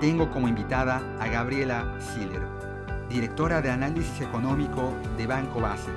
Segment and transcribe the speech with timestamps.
[0.00, 2.42] tengo como invitada a Gabriela Siller,
[3.10, 5.90] directora de análisis económico de Banco Base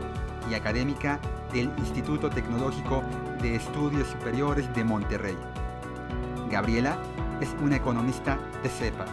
[0.51, 1.21] y académica
[1.53, 3.01] del Instituto Tecnológico
[3.41, 5.37] de Estudios Superiores de Monterrey.
[6.51, 6.97] Gabriela
[7.39, 9.05] es una economista de cepa,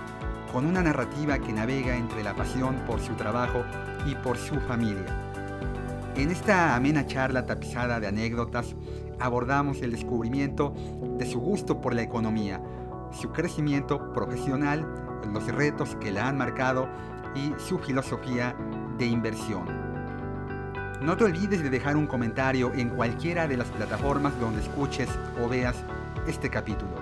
[0.52, 3.62] con una narrativa que navega entre la pasión por su trabajo
[4.06, 5.06] y por su familia.
[6.16, 8.74] En esta amena charla tapizada de anécdotas,
[9.20, 10.74] abordamos el descubrimiento
[11.16, 12.60] de su gusto por la economía,
[13.12, 14.86] su crecimiento profesional,
[15.32, 16.88] los retos que la han marcado
[17.34, 18.54] y su filosofía
[18.98, 19.64] de inversión.
[21.00, 25.08] No te olvides de dejar un comentario en cualquiera de las plataformas donde escuches
[25.42, 25.76] o veas
[26.26, 26.92] este capítulo.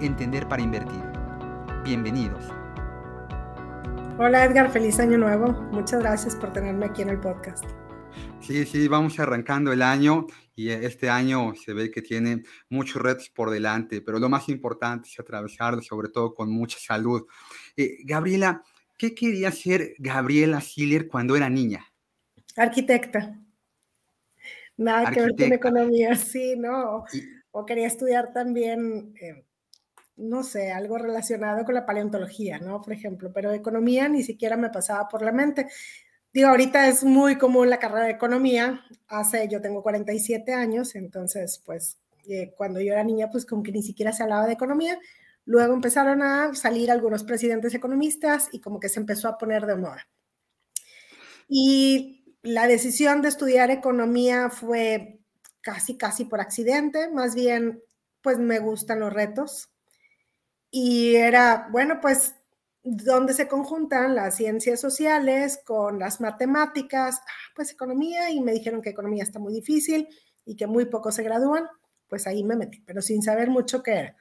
[0.00, 1.02] Entender para invertir.
[1.84, 2.44] Bienvenidos.
[4.18, 5.52] Hola Edgar, feliz año nuevo.
[5.70, 7.64] Muchas gracias por tenerme aquí en el podcast.
[8.40, 10.26] Sí, sí, vamos arrancando el año
[10.58, 15.08] y este año se ve que tiene muchos retos por delante, pero lo más importante
[15.08, 17.28] es atravesarlo sobre todo con mucha salud.
[17.76, 18.64] Eh, Gabriela,
[18.96, 21.86] ¿qué quería ser Gabriela Siller cuando era niña?
[22.56, 23.38] Arquitecta.
[24.76, 27.04] Nada que ver con economía, sí, ¿no?
[27.52, 29.44] O quería estudiar también, eh,
[30.16, 32.82] no sé, algo relacionado con la paleontología, ¿no?
[32.82, 35.68] Por ejemplo, pero economía ni siquiera me pasaba por la mente.
[36.38, 38.84] Digo, ahorita es muy común la carrera de economía.
[39.08, 43.72] Hace, yo tengo 47 años, entonces, pues, eh, cuando yo era niña, pues como que
[43.72, 45.00] ni siquiera se hablaba de economía.
[45.46, 49.74] Luego empezaron a salir algunos presidentes economistas y como que se empezó a poner de
[49.78, 50.06] moda.
[51.48, 55.18] Y la decisión de estudiar economía fue
[55.60, 57.10] casi, casi por accidente.
[57.10, 57.82] Más bien,
[58.22, 59.70] pues me gustan los retos.
[60.70, 62.36] Y era, bueno, pues
[62.90, 68.80] donde se conjuntan las ciencias sociales con las matemáticas, ah, pues economía, y me dijeron
[68.80, 70.08] que economía está muy difícil
[70.44, 71.66] y que muy pocos se gradúan,
[72.08, 74.16] pues ahí me metí, pero sin saber mucho qué era.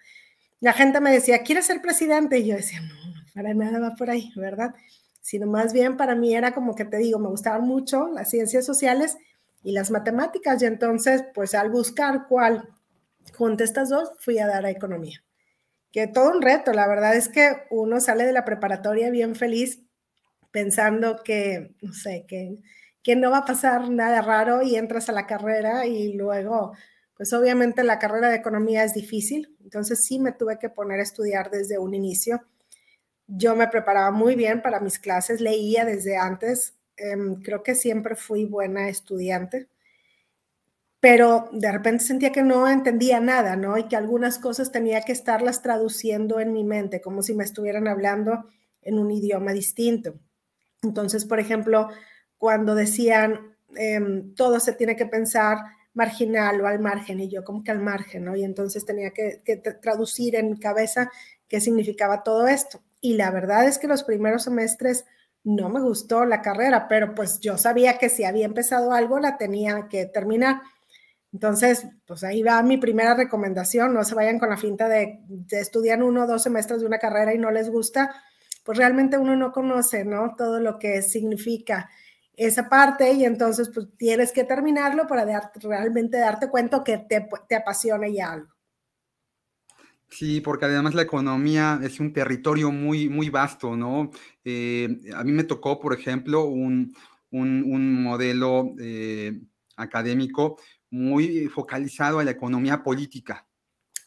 [0.59, 2.39] La gente me decía, ¿quieres ser presidente?
[2.39, 2.95] Y yo decía, no,
[3.33, 4.73] para nada va por ahí, ¿verdad?
[5.22, 8.66] Sino más bien para mí era como que te digo, me gustaban mucho las ciencias
[8.66, 9.17] sociales
[9.63, 12.69] y las matemáticas, y entonces, pues al buscar cuál
[13.38, 15.22] junto estas dos, fui a dar a economía
[15.91, 16.73] que todo un reto.
[16.73, 19.81] La verdad es que uno sale de la preparatoria bien feliz
[20.51, 22.57] pensando que, no sé, que,
[23.03, 26.73] que no va a pasar nada raro y entras a la carrera y luego,
[27.15, 31.03] pues obviamente la carrera de economía es difícil, entonces sí me tuve que poner a
[31.03, 32.41] estudiar desde un inicio.
[33.27, 38.15] Yo me preparaba muy bien para mis clases, leía desde antes, em, creo que siempre
[38.15, 39.69] fui buena estudiante
[41.00, 43.78] pero de repente sentía que no entendía nada, ¿no?
[43.78, 47.88] Y que algunas cosas tenía que estarlas traduciendo en mi mente, como si me estuvieran
[47.88, 48.46] hablando
[48.81, 50.16] en un idioma distinto.
[50.84, 51.90] Entonces, por ejemplo,
[52.38, 55.58] cuando decían, em, todo se tiene que pensar
[55.94, 58.35] marginal o al margen, y yo como que al margen, ¿no?
[58.35, 61.12] Y entonces tenía que, que traducir en mi cabeza
[61.47, 62.81] qué significaba todo esto.
[63.02, 65.06] Y la verdad es que los primeros semestres
[65.44, 69.38] no me gustó la carrera, pero pues yo sabía que si había empezado algo, la
[69.38, 70.62] tenía que terminar.
[71.33, 75.19] Entonces, pues ahí va mi primera recomendación, no se vayan con la finta de,
[75.51, 78.15] estudiar uno o dos semestres de una carrera y no les gusta,
[78.63, 80.35] pues realmente uno no conoce, ¿no?
[80.37, 81.89] Todo lo que significa
[82.33, 87.55] esa parte y entonces pues tienes que terminarlo para realmente darte cuenta que te, te
[87.55, 88.57] apasiona ya algo.
[90.09, 94.09] Sí, porque además la economía es un territorio muy, muy vasto, ¿no?
[94.45, 96.95] Eh, a mí me tocó, por ejemplo, un,
[97.29, 99.41] modelo eh,
[99.75, 100.57] académico
[100.89, 103.47] muy focalizado a la economía política.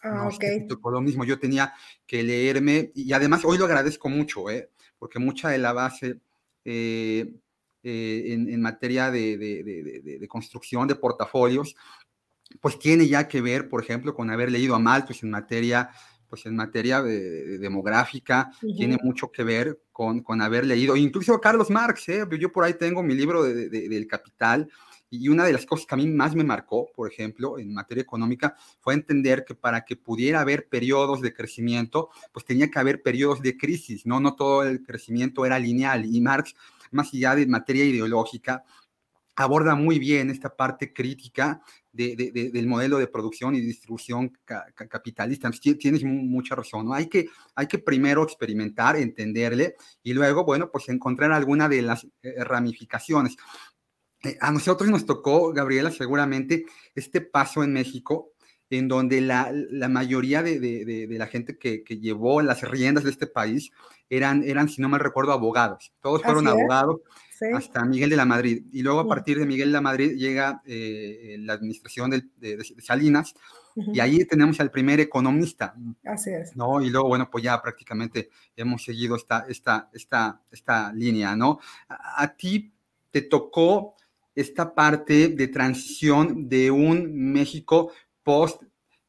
[0.03, 0.91] Ah, ok.
[0.91, 1.75] lo mismo, yo tenía
[2.07, 4.71] que leerme, y además hoy lo agradezco mucho, ¿eh?
[4.99, 6.21] porque mucha de la base
[6.65, 7.35] eh,
[7.83, 11.77] eh, en, materia de, de, construcción de portafolios,
[12.61, 15.91] pues tiene ya que ver, por ejemplo, con haber leído a Malthus en materia,
[16.29, 21.69] pues en materia demográfica, tiene mucho que ver con, con haber leído, incluso a Carlos
[21.69, 22.25] Marx, ¿eh?
[22.39, 24.71] yo por ahí tengo mi libro del Capital,
[25.11, 28.03] y una de las cosas que a mí más me marcó, por ejemplo, en materia
[28.03, 33.03] económica, fue entender que para que pudiera haber periodos de crecimiento, pues tenía que haber
[33.03, 34.21] periodos de crisis, ¿no?
[34.21, 36.07] No todo el crecimiento era lineal.
[36.07, 36.55] Y Marx,
[36.93, 38.65] más allá de materia ideológica,
[39.37, 41.63] aborda muy bien esta parte crítica
[41.93, 45.51] del modelo de producción y distribución capitalista.
[45.51, 46.95] Tienes mucha razón, ¿no?
[46.95, 52.07] Hay que, hay que primero experimentar, entenderle y luego, bueno, pues encontrar alguna de las
[52.23, 53.37] eh, ramificaciones.
[54.23, 58.33] Eh, a nosotros nos tocó, Gabriela, seguramente este paso en México
[58.71, 63.03] en donde la, la mayoría de, de, de, la gente que, que, llevó las riendas
[63.03, 63.73] de este país
[64.09, 65.93] eran, eran, si no mal recuerdo, abogados.
[66.01, 67.01] Todos fueron abogados
[67.55, 68.65] hasta Miguel de la Madrid.
[68.73, 73.35] Y luego a partir de Miguel de la Madrid llega eh, la administración de, Salinas
[73.75, 75.75] y ahí tenemos al primer economista.
[76.05, 76.55] Así es.
[76.55, 76.81] ¿no?
[76.81, 81.59] Y luego, bueno, pues ya prácticamente hemos seguido esta, esta, esta, esta línea, ¿no?
[81.89, 82.73] a, a ti
[83.11, 83.97] te tocó
[84.41, 87.93] esta parte de transición de un México
[88.23, 88.63] post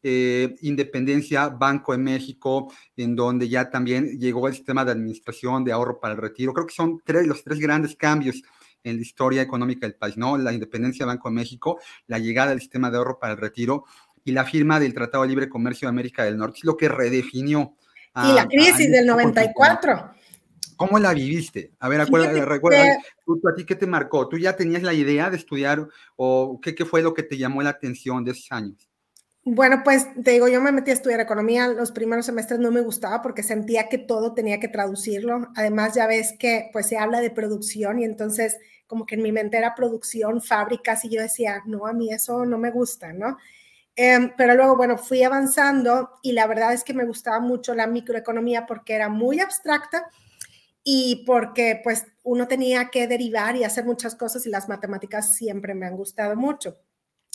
[0.03, 5.71] eh, Independencia, Banco de México, en donde ya también llegó el sistema de administración de
[5.71, 6.53] ahorro para el retiro.
[6.53, 8.41] Creo que son tres, los tres grandes cambios
[8.83, 10.37] en la historia económica del país, ¿no?
[10.37, 13.85] La independencia Banco de México, la llegada del sistema de ahorro para el retiro
[14.23, 16.89] y la firma del Tratado de Libre Comercio de América del Norte, es lo que
[16.89, 17.75] redefinió.
[18.15, 20.15] y la crisis del 94.
[20.81, 21.73] ¿Cómo la viviste?
[21.79, 24.27] A ver, acuérdate, recuerda, ¿tú, a ti qué te marcó?
[24.27, 27.61] ¿Tú ya tenías la idea de estudiar o qué, qué fue lo que te llamó
[27.61, 28.89] la atención de esos años?
[29.43, 31.67] Bueno, pues te digo, yo me metí a estudiar economía.
[31.67, 35.49] Los primeros semestres no me gustaba porque sentía que todo tenía que traducirlo.
[35.55, 38.57] Además, ya ves que pues se habla de producción y entonces
[38.87, 42.43] como que en mi mente era producción, fábricas y yo decía, no, a mí eso
[42.45, 43.37] no me gusta, ¿no?
[43.95, 47.87] Em, pero luego, bueno, fui avanzando y la verdad es que me gustaba mucho la
[47.87, 50.07] microeconomía porque era muy abstracta
[50.83, 55.75] y porque pues uno tenía que derivar y hacer muchas cosas y las matemáticas siempre
[55.75, 56.77] me han gustado mucho.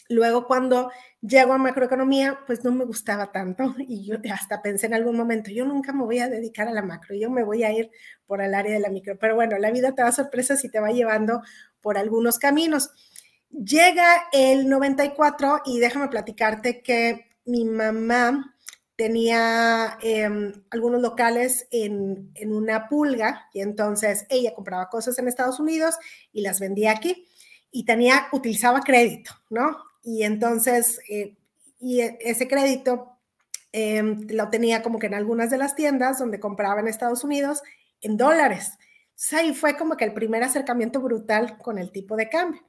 [0.08, 0.90] Luego cuando
[1.20, 5.50] llego a macroeconomía, pues no me gustaba tanto y yo hasta pensé en algún momento,
[5.50, 7.90] yo nunca me voy a dedicar a la macro, yo me voy a ir
[8.26, 9.18] por el área de la micro.
[9.18, 11.42] Pero bueno, la vida te da sorpresas y te va llevando
[11.80, 12.90] por algunos caminos.
[13.50, 18.55] Llega el 94 y déjame platicarte que mi mamá
[18.96, 25.60] tenía em, algunos locales en, en una pulga y entonces ella compraba cosas en Estados
[25.60, 25.96] Unidos
[26.32, 27.26] y las vendía aquí
[27.70, 29.86] y tenía, utilizaba crédito, ¿no?
[30.06, 31.36] y entonces, eh,
[31.80, 33.18] y e, ese crédito
[33.72, 37.60] em, lo tenía como que en algunas de las tiendas donde compraba en Estados Unidos
[38.00, 38.78] en dólares.
[39.08, 42.62] Entonces ahí fue como que el primer acercamiento brutal con el tipo de cambio.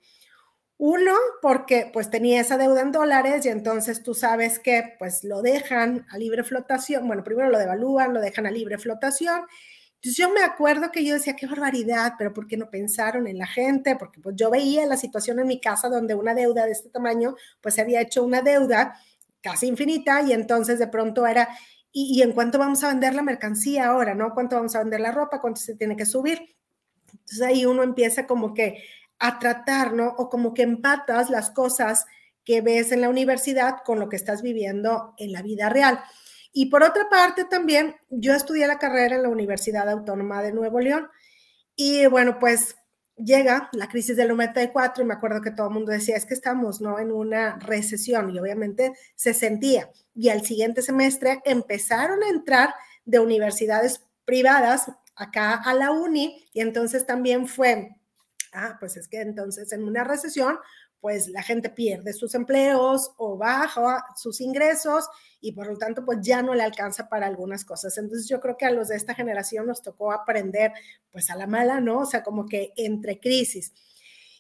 [0.79, 5.41] Uno, porque pues tenía esa deuda en dólares y entonces tú sabes que pues lo
[5.41, 9.41] dejan a libre flotación, bueno, primero lo devalúan, lo dejan a libre flotación
[9.97, 13.39] entonces yo me acuerdo que yo decía, qué barbaridad, pero ¿por qué no pensaron en
[13.39, 13.95] la gente?
[13.95, 17.35] Porque pues yo veía la situación en mi casa donde una deuda de este tamaño,
[17.62, 18.95] pues se había hecho una deuda
[19.41, 21.50] casi infinita y entonces de pronto era,
[21.91, 24.13] ¿y, en cuánto vamos a vender la mercancía ahora?
[24.13, 24.33] ¿No?
[24.35, 25.41] ¿Cuánto vamos a vender la ropa?
[25.41, 26.41] ¿Cuánto se tiene que subir?
[27.12, 28.83] Entonces ahí uno empieza como que
[29.19, 30.07] a tratar, ¿no?
[30.17, 32.05] O como que empatas las cosas
[32.43, 35.99] que ves en la universidad con lo que estás viviendo en la vida real.
[36.53, 40.79] Y por otra parte también, yo estudié la carrera en la Universidad Autónoma de Nuevo
[40.79, 41.09] León
[41.75, 42.75] y bueno, pues
[43.17, 46.33] llega la crisis del 94 y me acuerdo que todo el mundo decía, es que
[46.33, 46.99] estamos ¿no?
[46.99, 49.89] en una recesión y obviamente se sentía.
[50.15, 52.73] Y al siguiente semestre empezaron a entrar
[53.05, 57.96] de universidades privadas acá a la uni y entonces también fue,
[58.57, 60.57] ah, pues es que entonces en una recesión
[61.00, 65.07] pues la gente pierde sus empleos o baja sus ingresos
[65.39, 67.98] y por lo tanto pues ya no le alcanza para algunas cosas.
[67.98, 70.71] Entonces yo creo que a los de esta generación nos tocó aprender
[71.11, 71.99] pues a la mala, ¿no?
[71.99, 73.73] O sea, como que entre crisis.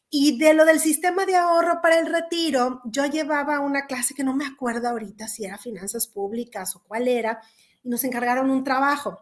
[0.09, 4.23] Y de lo del sistema de ahorro para el retiro, yo llevaba una clase que
[4.23, 7.41] no me acuerdo ahorita si era finanzas públicas o cuál era,
[7.83, 9.21] y nos encargaron un trabajo.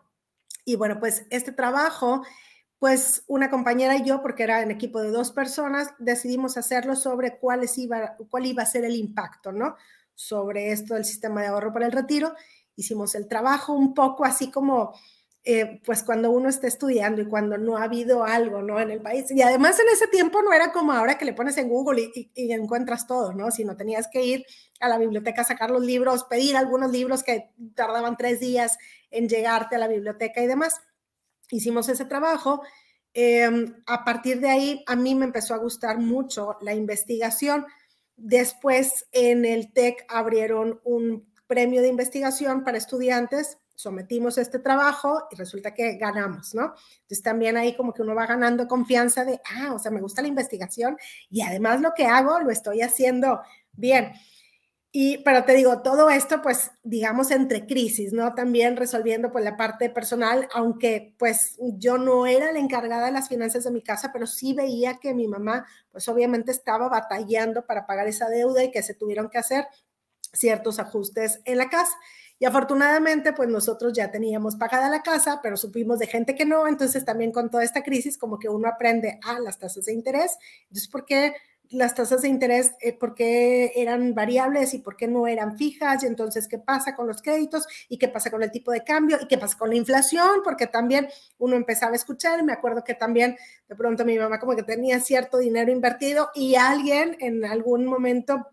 [0.64, 2.24] Y bueno, pues este trabajo
[2.86, 7.39] pues una compañera y yo, porque era en equipo de dos personas, decidimos hacerlo sobre
[7.39, 9.75] cuáles iba, cuál iba a ser el impacto, ¿no?
[10.13, 12.36] Sobre esto del sistema de ahorro para el retiro.
[12.75, 14.94] Hicimos el trabajo un poco así como,
[15.44, 18.80] eh, pues cuando uno está estudiando y cuando no ha habido algo, ¿no?
[18.80, 19.32] En el país.
[19.32, 22.30] Y además en ese tiempo no era como ahora que le pones en Google y,
[22.36, 23.50] y encuentras todo, ¿no?
[23.50, 24.46] Sino tenías que ir
[24.80, 28.77] a la biblioteca a sacar los libros, pedir algunos libros que tardaban tres días
[29.10, 30.82] en llegarte a la biblioteca y demás
[31.52, 32.62] hicimos ese trabajo.
[33.14, 37.66] Em, a partir de ahí, a mí me empezó a gustar mucho la investigación.
[38.18, 45.36] Después, en el TEC abrieron un premio de investigación para estudiantes, sometimos este trabajo y
[45.36, 46.74] resulta que ganamos, ¿no?
[47.02, 50.22] Entonces también ahí como que uno va ganando confianza de, ah, o sea, me gusta
[50.22, 50.98] la investigación
[51.30, 53.42] y además lo que hago lo estoy haciendo
[53.74, 54.14] bien.
[54.98, 58.34] Y, pero te digo, todo esto, pues, digamos, entre crisis, ¿no?
[58.34, 63.28] También resolviendo, pues, la parte personal, aunque, pues, yo no era la encargada de las
[63.28, 67.86] finanzas de mi casa, pero sí veía que mi mamá, pues, obviamente estaba batallando para
[67.86, 69.68] pagar esa deuda y que se tuvieron que hacer
[70.32, 71.94] ciertos ajustes en la casa.
[72.40, 76.68] Y afortunadamente, pues nosotros ya teníamos pagada la casa, pero supimos de gente que no.
[76.68, 80.38] Entonces, también con toda esta crisis, como que uno aprende a las tasas de interés.
[80.70, 81.34] Entonces, ¿por qué
[81.72, 86.03] las tasas de interés, eh, por qué eran variables y por qué no eran fijas,
[86.03, 89.17] y entonces qué pasa con los créditos y qué pasa con el tipo de cambio
[89.22, 91.07] y qué pasa con la inflación, porque también
[91.38, 95.00] uno empezaba a escuchar, me acuerdo que también de pronto mi mamá como que tenía
[95.00, 98.48] cierto dinero invertido y alguien en algún momento,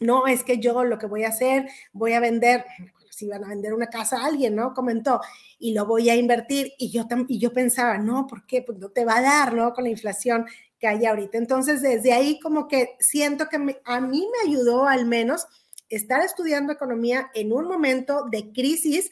[0.00, 2.64] no, es que yo lo que voy a hacer, voy a vender,
[3.10, 4.74] si iban a vender una casa a alguien, ¿no?
[4.74, 5.22] Comentó,
[5.58, 8.60] y lo voy a invertir, y yo, y yo pensaba, no, ¿por qué?
[8.60, 9.72] Pues no te va a dar, ¿no?
[9.72, 10.44] Con la inflación
[10.78, 11.38] que hay ahorita.
[11.38, 15.46] Entonces, desde ahí como que siento que a mí me ayudó al menos
[15.88, 19.10] estar estudiando economía en un momento de crisis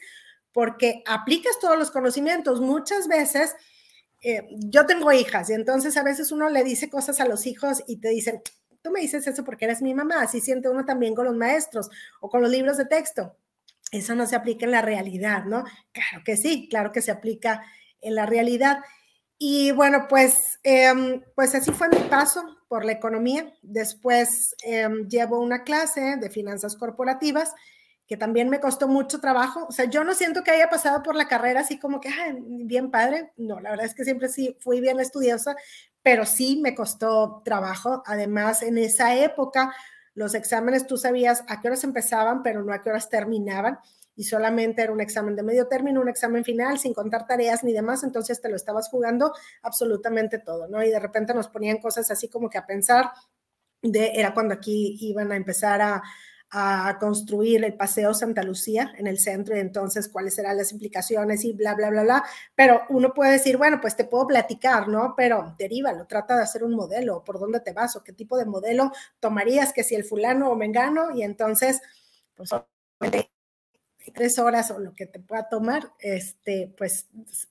[0.51, 2.61] porque aplicas todos los conocimientos.
[2.61, 3.55] Muchas veces,
[4.21, 7.83] eh, yo tengo hijas y entonces a veces uno le dice cosas a los hijos
[7.87, 8.41] y te dicen,
[8.81, 11.89] tú me dices eso porque eres mi mamá, así siente uno también con los maestros
[12.21, 13.35] o con los libros de texto.
[13.91, 15.63] Eso no se aplica en la realidad, ¿no?
[15.91, 17.63] Claro que sí, claro que se aplica
[18.01, 18.79] en la realidad.
[19.37, 23.53] Y bueno, pues, em, pues así fue mi paso por la economía.
[23.61, 27.53] Después em, llevo una clase de finanzas corporativas
[28.07, 29.65] que también me costó mucho trabajo.
[29.67, 32.91] O sea, yo no siento que haya pasado por la carrera así como que, bien
[32.91, 33.33] padre.
[33.35, 35.55] No, la verdad es que siempre sí fui bien estudiosa,
[36.01, 38.03] pero sí me costó trabajo.
[38.05, 39.73] Además, en esa época,
[40.13, 43.79] los exámenes tú sabías a qué horas empezaban, pero no a qué horas terminaban
[44.15, 47.73] y solamente era un examen de medio término, un examen final, sin contar tareas ni
[47.73, 50.83] demás, entonces te lo estabas jugando absolutamente todo, ¿no?
[50.83, 53.11] Y de repente nos ponían cosas así como que a pensar,
[53.81, 56.01] de, era cuando aquí iban a empezar a,
[56.57, 61.43] a construir el Paseo Santa Lucía en el centro y entonces cuáles serán las implicaciones
[61.43, 62.23] y bla, bla, bla, bla.
[62.55, 65.15] Pero uno puede decir, bueno, pues te puedo platicar, ¿no?
[65.17, 68.45] Pero derívalo, trata de hacer un modelo, por dónde te vas o qué tipo de
[68.45, 71.81] modelo tomarías, que si el fulano o mengano, y entonces,
[72.35, 72.49] pues
[74.11, 77.07] tres horas o lo que te pueda tomar, este, pues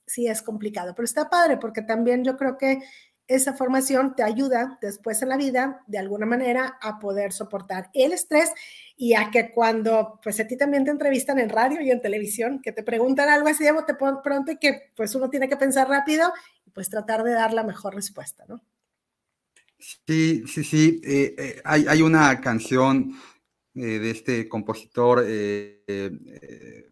[0.07, 2.81] sí es complicado, pero está padre porque también yo creo que
[3.27, 8.13] esa formación te ayuda después en la vida, de alguna manera, a poder soportar el
[8.13, 8.53] estrés
[8.97, 12.61] y a que cuando, pues a ti también te entrevistan en radio y en televisión,
[12.61, 15.89] que te preguntan algo así de te pronto y que pues uno tiene que pensar
[15.89, 16.33] rápido
[16.67, 18.63] y pues tratar de dar la mejor respuesta, ¿no?
[19.79, 21.01] Sí, sí, sí.
[21.05, 23.13] Eh, eh, hay, hay, una canción
[23.77, 26.91] eh, de este compositor eh, eh,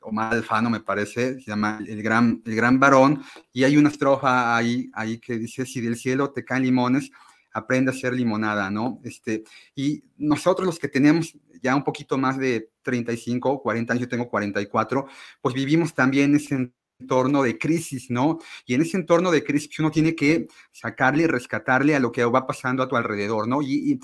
[0.00, 4.56] Omar Alfano, me parece, se llama El Gran, el Gran Varón, y hay una estrofa
[4.56, 7.12] ahí, ahí que dice, si del cielo te caen limones,
[7.52, 9.00] aprende a ser limonada, ¿no?
[9.04, 14.08] Este, y nosotros los que tenemos ya un poquito más de 35, 40 años, yo
[14.08, 15.06] tengo 44,
[15.40, 18.38] pues vivimos también ese entorno de crisis, ¿no?
[18.64, 22.46] Y en ese entorno de crisis uno tiene que sacarle rescatarle a lo que va
[22.46, 23.62] pasando a tu alrededor, ¿no?
[23.62, 24.00] y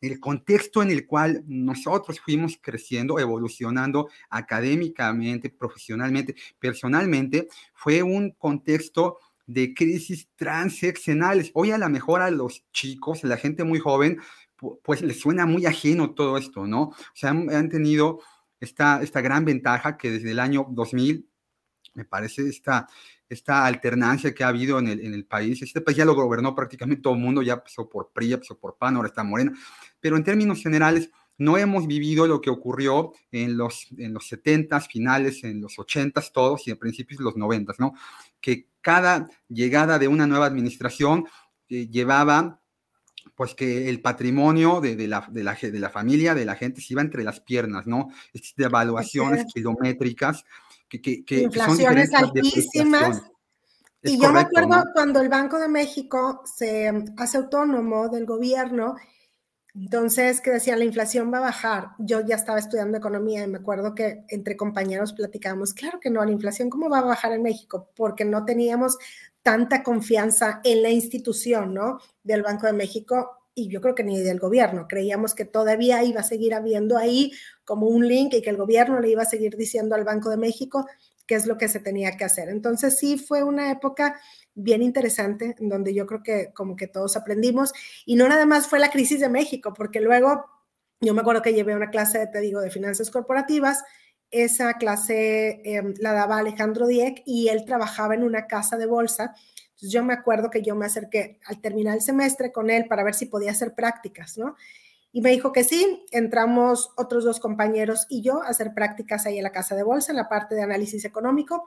[0.00, 9.18] el contexto en el cual nosotros fuimos creciendo, evolucionando académicamente, profesionalmente, personalmente, fue un contexto
[9.46, 11.50] de crisis transeccionales.
[11.54, 14.18] Hoy a lo mejor a los chicos, la gente muy joven,
[14.82, 16.82] pues les suena muy ajeno todo esto, ¿no?
[16.82, 18.20] O sea, han, tenido
[18.60, 21.28] esta, esta gran ventaja que desde el año 2000,
[21.94, 22.88] me parece, esta,
[23.28, 25.60] esta alternancia que ha habido en el, en el país.
[25.62, 28.58] Este país ya lo gobernó prácticamente todo el mundo, ya pasó por PRI, ya pasó
[28.58, 29.52] por PAN, ahora está Morena.
[30.00, 34.88] Pero en términos generales, no hemos vivido lo que ocurrió en los, en los 70s,
[34.88, 37.94] finales, en los 80s, todos y en principios los 90s, ¿no?
[38.40, 41.26] Que cada llegada de una nueva administración
[41.68, 42.60] eh, llevaba
[43.34, 46.80] pues que el patrimonio de, de, la, de, la, de, la, familia, de la gente,
[46.80, 48.08] se iba entre las piernas, ¿no?
[48.32, 50.44] Estas devaluaciones kilométricas
[50.88, 53.22] que, que, que Inflaciones altísimas.
[54.02, 58.94] Y yo me acuerdo cuando el Banco de México se hace autónomo del gobierno,
[59.74, 61.88] entonces que decían la inflación va a bajar.
[61.98, 66.24] Yo ya estaba estudiando economía y me acuerdo que entre compañeros platicábamos, claro que no,
[66.24, 68.96] la inflación cómo va a bajar en México, porque no teníamos
[69.42, 71.98] tanta confianza en la institución, ¿no?
[72.22, 74.86] Del Banco de México y yo creo que ni del gobierno.
[74.86, 77.32] Creíamos que todavía iba a seguir habiendo ahí
[77.64, 80.36] como un link y que el gobierno le iba a seguir diciendo al Banco de
[80.36, 80.86] México
[81.26, 82.50] qué es lo que se tenía que hacer.
[82.50, 84.20] Entonces sí fue una época
[84.54, 87.72] bien interesante donde yo creo que como que todos aprendimos
[88.04, 90.44] y no nada más fue la crisis de México, porque luego
[91.00, 93.82] yo me acuerdo que llevé una clase, te digo, de finanzas corporativas.
[94.30, 99.34] Esa clase em, la daba Alejandro Dieck y él trabajaba en una casa de bolsa
[99.76, 103.04] entonces yo me acuerdo que yo me acerqué al terminar el semestre con él para
[103.04, 104.56] ver si podía hacer prácticas, ¿no?
[105.12, 109.36] Y me dijo que sí, entramos otros dos compañeros y yo a hacer prácticas ahí
[109.36, 111.66] en la casa de bolsa, en la parte de análisis económico.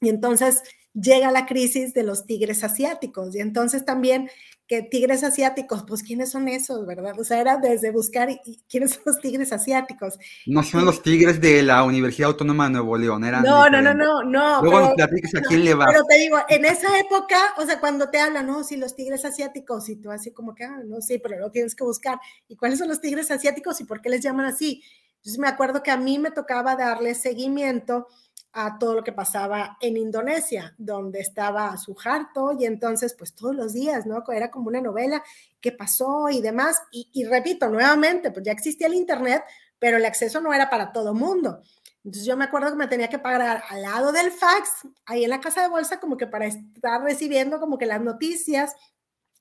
[0.00, 0.62] Y entonces
[0.94, 3.34] llega la crisis de los tigres asiáticos.
[3.34, 4.30] Y entonces también
[4.68, 7.18] que tigres asiáticos, pues ¿quiénes son esos, verdad?
[7.18, 8.28] O sea, era desde buscar
[8.68, 10.18] quiénes son los tigres asiáticos.
[10.46, 13.94] No son los tigres de la Universidad Autónoma de Nuevo León, eran No, no, no,
[13.94, 14.60] no, no.
[14.60, 15.86] Luego nos platicas a quién le va.
[15.86, 19.24] Pero te digo, en esa época, o sea, cuando te hablan, no, si los tigres
[19.24, 22.20] asiáticos, y tú así como que, ah, no, sí, pero lo tienes que buscar.
[22.46, 24.82] ¿Y cuáles son los tigres asiáticos y por qué les llaman así?
[25.16, 28.06] Entonces me acuerdo que a mí me tocaba darle seguimiento
[28.52, 33.72] a todo lo que pasaba en Indonesia, donde estaba Suharto y entonces pues todos los
[33.72, 34.24] días, ¿no?
[34.32, 35.22] Era como una novela,
[35.60, 36.80] qué pasó y demás.
[36.90, 39.42] Y, repito, nuevamente, pues ya existía el Internet,
[39.78, 41.62] pero el acceso no era para todo mundo.
[42.04, 45.30] Entonces yo me acuerdo que me tenía que pagar al lado del fax, ahí en
[45.30, 48.74] la casa de bolsa, como que para estar recibiendo como que las noticias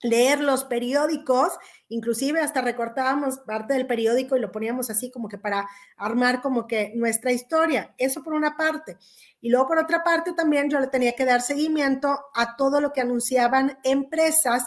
[0.01, 1.53] leer los periódicos,
[1.89, 6.67] inclusive hasta recortábamos parte del periódico y lo poníamos así como que para armar como
[6.67, 7.93] que nuestra historia.
[7.97, 8.97] Eso por una parte.
[9.41, 12.93] Y luego por otra parte también yo le tenía que dar seguimiento a todo lo
[12.93, 14.65] que anunciaban empresas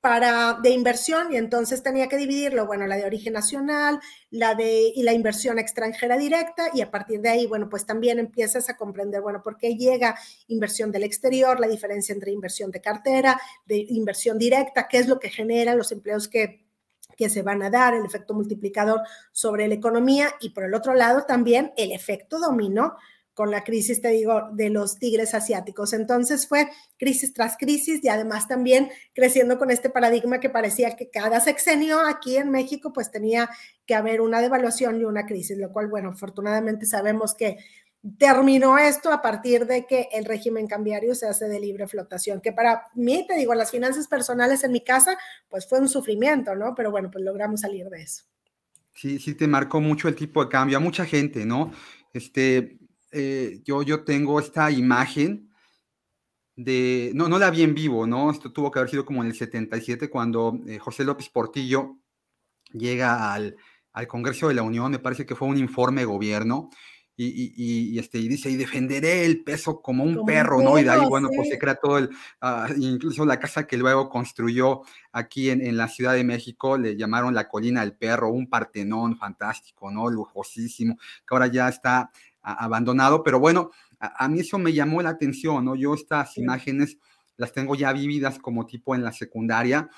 [0.00, 3.98] para, de inversión y entonces tenía que dividirlo, bueno, la de origen nacional,
[4.30, 8.18] la de y la inversión extranjera directa y a partir de ahí, bueno, pues también
[8.18, 12.80] empiezas a comprender, bueno, por qué llega inversión del exterior, la diferencia entre inversión de
[12.80, 16.68] cartera, de inversión directa, qué es lo que genera los empleos que
[17.16, 19.00] que se van a dar, el efecto multiplicador
[19.32, 22.94] sobre la economía y por el otro lado también el efecto dominó
[23.38, 25.92] con la crisis, te digo, de los tigres asiáticos.
[25.92, 26.68] Entonces fue
[26.98, 32.00] crisis tras crisis y además también creciendo con este paradigma que parecía que cada sexenio
[32.00, 33.48] aquí en México pues tenía
[33.86, 37.58] que haber una devaluación y una crisis, lo cual, bueno, afortunadamente sabemos que
[38.18, 42.52] terminó esto a partir de que el régimen cambiario se hace de libre flotación, que
[42.52, 45.16] para mí, te digo, las finanzas personales en mi casa,
[45.48, 46.74] pues fue un sufrimiento, ¿no?
[46.74, 48.24] Pero bueno, pues logramos salir de eso.
[48.94, 51.70] Sí, sí te marcó mucho el tipo de cambio a mucha gente, ¿no?
[52.12, 52.77] Este,
[53.12, 55.50] eh, yo, yo tengo esta imagen
[56.56, 58.30] de, no, no la vi en vivo, ¿no?
[58.30, 61.98] Esto tuvo que haber sido como en el 77 cuando eh, José López Portillo
[62.72, 63.56] llega al,
[63.92, 66.70] al, Congreso de la Unión, me parece que fue un informe de gobierno,
[67.20, 70.78] y, y, este, y dice, y defenderé el peso como un perro, ¿no?
[70.78, 72.10] y de ahí, bueno, pues se crea todo el,
[72.42, 76.96] uh, incluso la casa que luego construyó aquí en, en, la Ciudad de México, le
[76.96, 80.08] llamaron la colina del perro, un partenón fantástico, ¿no?
[80.08, 82.12] Lujosísimo, que ahora ya está
[82.52, 85.74] abandonado, pero bueno, a, mí eso me llamó la atención, ¿no?
[85.74, 86.98] Yo estas imágenes
[87.36, 89.88] las tengo ya vividas como tipo en la secundaria.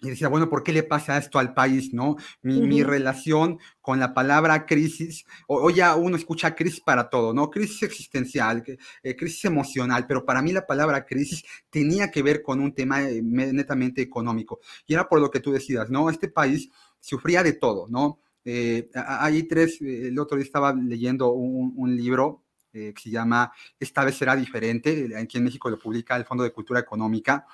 [0.00, 2.16] Y decía, bueno, ¿por qué le pasa esto al país, no?
[2.42, 7.50] Mi, relación con la palabra crisis, o, ya uno escucha crisis para todo, ¿no?
[7.50, 8.62] Crisis existencial,
[9.02, 13.02] eh, crisis emocional, pero para mí la palabra crisis tenía que ver con un tema
[13.02, 14.60] eh, netamente económico.
[14.86, 16.10] Y era por lo que tú decías, ¿no?
[16.10, 18.20] Este país sufría de todo, ¿no?
[18.50, 23.52] Eh, hay tres, eh, el otro día estaba leyendo un, libro eh, que se llama
[23.78, 27.44] Esta vez será diferente, aquí en México lo publica el Fondo de Cultura Económica,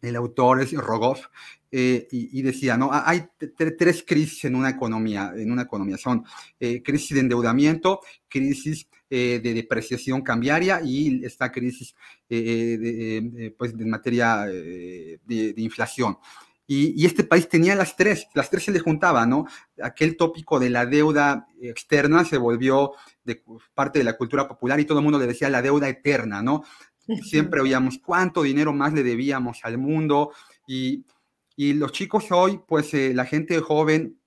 [0.00, 1.26] el autor es Rogoff,
[1.72, 2.90] y, decía, ¿no?
[2.92, 6.24] Hay tres crisis en una economía, en una economía, son
[6.58, 11.94] crisis de endeudamiento, crisis de depreciación cambiaria y esta crisis
[12.28, 16.16] de, pues, de materia de inflación.
[16.72, 19.44] Y, este país tenía las tres, las tres se le juntaban, ¿no?
[19.82, 22.92] Aquel tópico de la deuda externa se volvió
[23.24, 23.42] de
[23.74, 26.62] parte de la cultura popular y todo el mundo le decía la deuda eterna, ¿no?
[27.24, 30.30] Siempre oíamos cuánto dinero más le debíamos al mundo
[30.64, 31.04] y,
[31.56, 34.20] y los chicos hoy, pues eh, la gente joven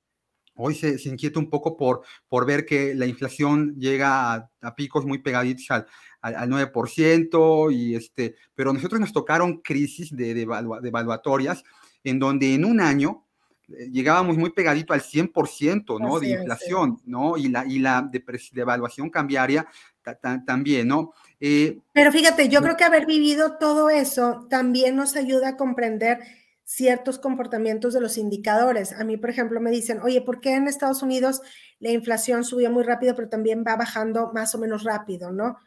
[0.55, 5.05] hoy se, se, inquieta un poco por, por ver que la inflación llega a, picos
[5.05, 5.87] muy pegaditos al,
[6.21, 11.63] al, 9%, y este, pero nosotros nos tocaron crisis de, de, de evaluatorias
[12.03, 13.25] en donde en un año
[13.69, 16.19] eh, llegábamos muy pegadito al 100%, ¿no?
[16.19, 17.37] de inflación, ¿no?
[17.37, 18.09] Y la, y la
[18.51, 19.67] devaluación cambiaria
[20.45, 21.13] también, ¿no?
[21.39, 26.19] Eh, Pero fíjate, yo creo que haber vivido todo eso también nos ayuda a comprender
[26.65, 28.93] ciertos comportamientos de los indicadores.
[28.93, 31.41] A mí, por ejemplo, me dicen, oye, ¿por qué en Estados Unidos
[31.79, 35.57] la inflación subió muy rápido, pero también va bajando más o menos rápido, ¿no?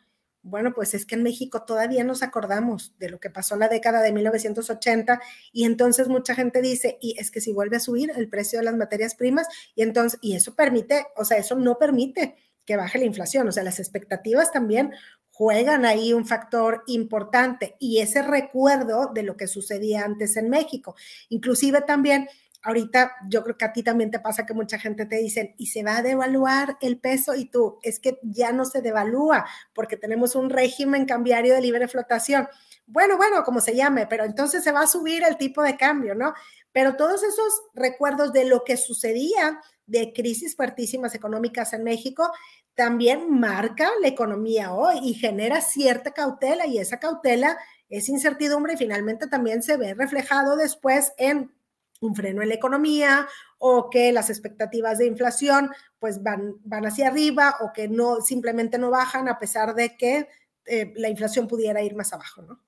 [0.49, 3.69] Bueno, pues es que en México todavía nos acordamos de lo que pasó en la
[3.69, 5.21] década de 1980
[5.53, 8.65] y entonces mucha gente dice, y es que si vuelve a subir el precio de
[8.65, 12.99] las materias primas y entonces, y eso permite, o sea, eso no permite que baje
[12.99, 14.93] la inflación, o sea, las expectativas también
[15.33, 20.95] juegan ahí un factor importante y ese recuerdo de lo que sucedía antes en México.
[21.29, 22.29] Inclusive también
[22.67, 25.69] ahorita yo creo que a ti también te pasa que mucha gente te dice, y
[25.69, 29.97] se va a devaluar el peso y tú, es que ya no se devalúa porque
[29.97, 32.49] tenemos un régimen cambiario de libre flotación.
[32.85, 36.17] Bueno, bueno, como se llame, pero entonces se va a subir el tipo de cambio,
[36.17, 36.35] ¿no?
[36.73, 42.33] Pero todos esos recuerdos de lo que sucedía de crisis fuertísimas económicas en México
[42.75, 47.57] también marca la economía hoy y genera cierta cautela y esa cautela
[47.89, 51.56] es incertidumbre y finalmente también se ve reflejado después en
[52.01, 53.29] un freno en la economía
[53.59, 58.79] o que las expectativas de inflación pues van, van hacia arriba o que no simplemente
[58.79, 60.29] no bajan a pesar de que
[60.67, 62.61] eh, la inflación pudiera ir más abajo, ¿no?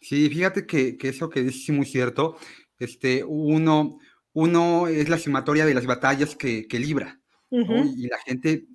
[0.00, 2.36] Sí, fíjate que, que eso que dices es muy cierto.
[2.78, 3.98] Este, uno,
[4.32, 8.68] uno es la sumatoria de las batallas que, que libra, y la gente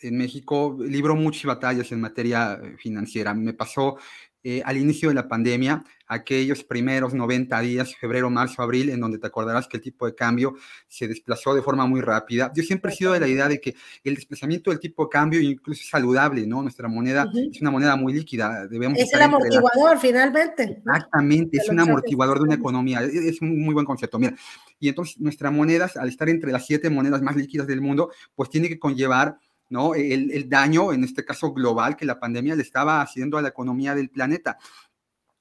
[0.00, 3.34] en México libró muchas batallas en materia eh, financiera.
[3.34, 3.98] Me pasó
[4.48, 9.18] eh, al inicio de la pandemia, aquellos primeros 90 días, febrero, marzo, abril, en donde
[9.18, 10.54] te acordarás que el tipo de cambio
[10.86, 12.52] se desplazó de forma muy rápida.
[12.54, 15.40] Yo siempre he sido de la idea de que el desplazamiento del tipo de cambio
[15.40, 16.62] incluso es saludable, ¿no?
[16.62, 18.68] Nuestra moneda es una moneda muy líquida.
[18.68, 20.80] Debemos es el amortiguador, finalmente.
[20.86, 23.02] Exactamente, es un amortiguador de una economía.
[23.02, 24.20] E-, es un muy buen concepto.
[24.20, 24.36] Mira,
[24.78, 28.48] y entonces nuestra moneda, al estar entre las siete monedas más líquidas del mundo, pues
[28.48, 29.94] tiene que conllevar ¿no?
[29.94, 33.94] El, daño, en este caso global, que la pandemia le estaba haciendo a la economía
[33.94, 34.58] del planeta.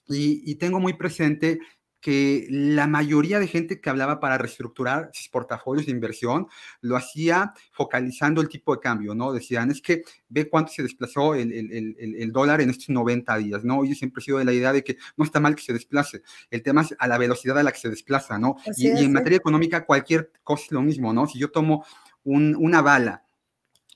[0.08, 1.60] Y, tengo muy presente
[2.00, 6.48] que la mayoría de gente que hablaba para reestructurar sus portafolios de inversión
[6.82, 9.34] lo hacía focalizando el tipo de cambio, ¿no?
[9.34, 13.84] Decían, es que ve cuánto se desplazó el, dólar en estos 90 días, ¿no?
[13.84, 16.22] Yo siempre he sido de la idea de que no está mal que se desplace,
[16.52, 18.58] el tema es a la velocidad a la que se desplaza, ¿no?
[18.78, 21.26] Y, en materia económica cualquier cosa es lo mismo, ¿no?
[21.26, 21.86] Si yo tomo
[22.24, 23.25] una bala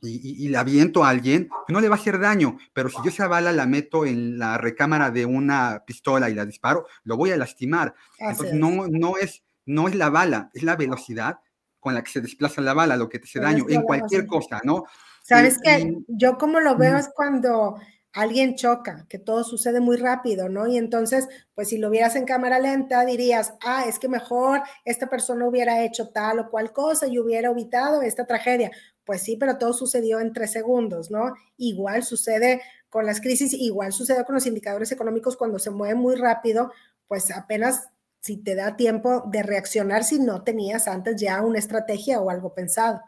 [0.01, 3.27] y, la aviento a alguien, no le va a hacer daño, pero si yo esa
[3.27, 7.37] bala la meto en la recámara de una pistola y la disparo, lo voy a
[7.37, 7.93] lastimar.
[8.17, 11.39] Entonces, no, no, es, no es la bala, es la velocidad
[11.79, 14.61] con la que se desplaza la bala lo que te hace daño, en cualquier cosa,
[14.63, 14.85] ¿no?
[15.23, 17.77] Sabes que yo como lo veo es cuando
[18.13, 20.67] alguien choca, que todo sucede muy rápido, ¿no?
[20.67, 25.07] Y entonces, pues si lo vieras en cámara lenta, dirías, ah, es que mejor esta
[25.07, 28.71] persona hubiera hecho tal o cual cosa y hubiera evitado esta tragedia.
[29.09, 31.33] Pues sí, pero todo sucedió en tres segundos, ¿no?
[31.57, 36.13] Igual sucede con las crisis, igual sucede con los indicadores económicos cuando se mueven muy
[36.15, 36.71] rápido,
[37.07, 42.21] pues apenas si te da tiempo de reaccionar si no tenías antes ya una estrategia
[42.21, 43.01] o algo pensado.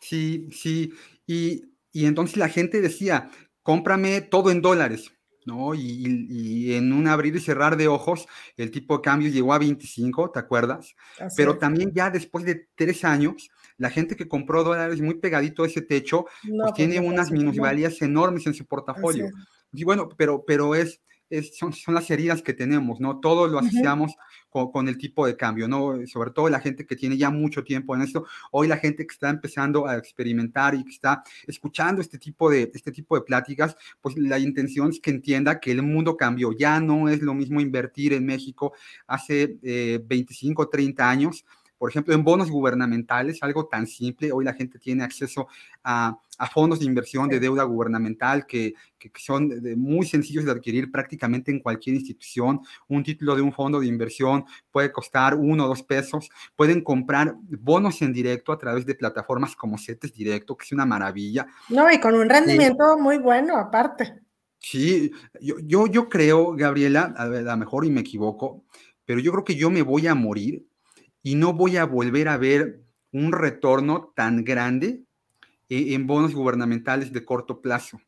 [0.00, 0.92] Sí, sí.
[1.26, 3.28] Y, y entonces la gente decía,
[3.64, 5.10] cómprame todo en dólares,
[5.46, 5.74] ¿no?
[5.74, 10.30] Y, en un abrir y cerrar de ojos, el tipo de cambio llegó a 25,
[10.30, 10.94] ¿te acuerdas?
[11.36, 13.50] Pero también ya después de tres años,
[13.82, 18.00] la gente que compró dólares muy pegadito a ese techo, pues, pues tiene unas minusvalías
[18.00, 19.28] enormes en su portafolio.
[19.72, 21.00] Y bueno, pero, pero es,
[21.58, 23.18] son, son, las heridas que tenemos, ¿no?
[23.18, 24.14] Todos lo asociamos
[24.48, 26.06] con, el tipo de cambio, ¿no?
[26.06, 29.12] Sobre todo la gente que tiene ya mucho tiempo en esto, hoy la gente que
[29.12, 33.76] está empezando a experimentar y que está escuchando este tipo de, este tipo de pláticas,
[34.00, 37.60] pues la intención es que entienda que el mundo cambió, ya no es lo mismo
[37.60, 38.74] invertir en México
[39.08, 39.58] hace
[40.04, 41.44] 25, eh, 30 años,
[41.82, 45.48] por ejemplo, en bonos gubernamentales, algo tan simple, hoy la gente tiene acceso
[45.82, 46.16] a,
[46.52, 48.74] fondos de inversión de deuda gubernamental que,
[49.16, 52.60] son muy sencillos de adquirir prácticamente en cualquier institución.
[52.86, 56.30] Un título de un fondo de inversión puede costar uno o dos pesos.
[56.54, 60.86] Pueden comprar bonos en directo a través de plataformas como CETES Directo, que es una
[60.86, 61.48] maravilla.
[61.68, 64.20] No, y con un rendimiento muy bueno aparte.
[64.60, 68.62] Sí, yo, yo, yo creo, Gabriela, a lo mejor y me equivoco,
[69.04, 70.64] pero yo creo que yo me voy a morir
[71.22, 72.82] y no voy a volver a ver
[73.12, 75.04] un retorno tan grande
[75.68, 78.00] eh, en bonos gubernamentales de corto plazo.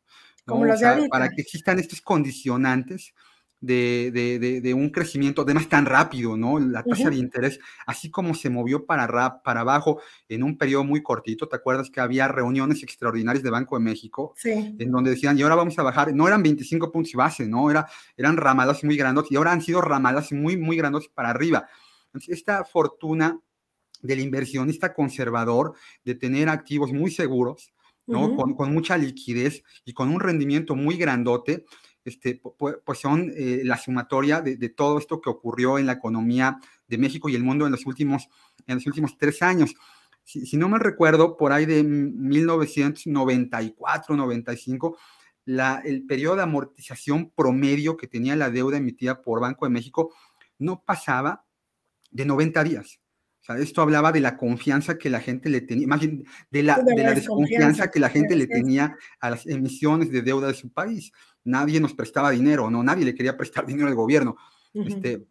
[0.45, 3.13] Como los de para que existan estos condicionantes
[3.61, 6.59] de, un crecimiento además tan rápido, ¿no?
[6.59, 9.99] La tasa de interés, así como se movió para, para abajo
[10.29, 14.33] en un periodo muy cortito, ¿te acuerdas que había reuniones extraordinarias de Banco de México?
[14.35, 14.75] Sí.
[14.77, 17.71] En donde decían, y ahora vamos a bajar, no eran 25 puntos base, ¿no?
[17.71, 21.67] Era, eran ramadas muy grandes y ahora han sido ramadas muy, muy grandes para arriba
[22.27, 23.39] esta fortuna
[24.01, 27.71] del inversionista conservador de tener activos muy seguros,
[28.07, 28.35] ¿no?
[28.35, 31.65] con, mucha liquidez y con un rendimiento muy grandote,
[32.03, 36.99] este, pues son eh, la sumatoria de, todo esto que ocurrió en la economía de
[36.99, 38.29] México y el mundo en los últimos,
[38.67, 39.73] en los últimos tres años.
[40.23, 44.97] Si, no me recuerdo, por ahí de 1994, 95,
[45.45, 50.13] la, el periodo de amortización promedio que tenía la deuda emitida por Banco de México
[50.57, 51.44] no pasaba
[52.15, 52.99] de 90 días.
[53.41, 56.63] O sea, esto hablaba de la confianza que la gente le tenía, más bien de
[56.63, 60.53] la, de la desconfianza que la gente le tenía a las emisiones de deuda de
[60.53, 61.11] su país.
[61.43, 64.37] Nadie nos prestaba dinero, no, nadie le quería prestar dinero al gobierno.
[64.73, 65.27] este,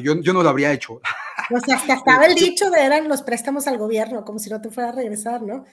[0.00, 0.94] yo, yo no lo habría hecho.
[0.94, 4.60] O sea, hasta estaba el dicho de eran los préstamos al gobierno, como si no
[4.60, 5.64] te fuera a regresar, ¿no?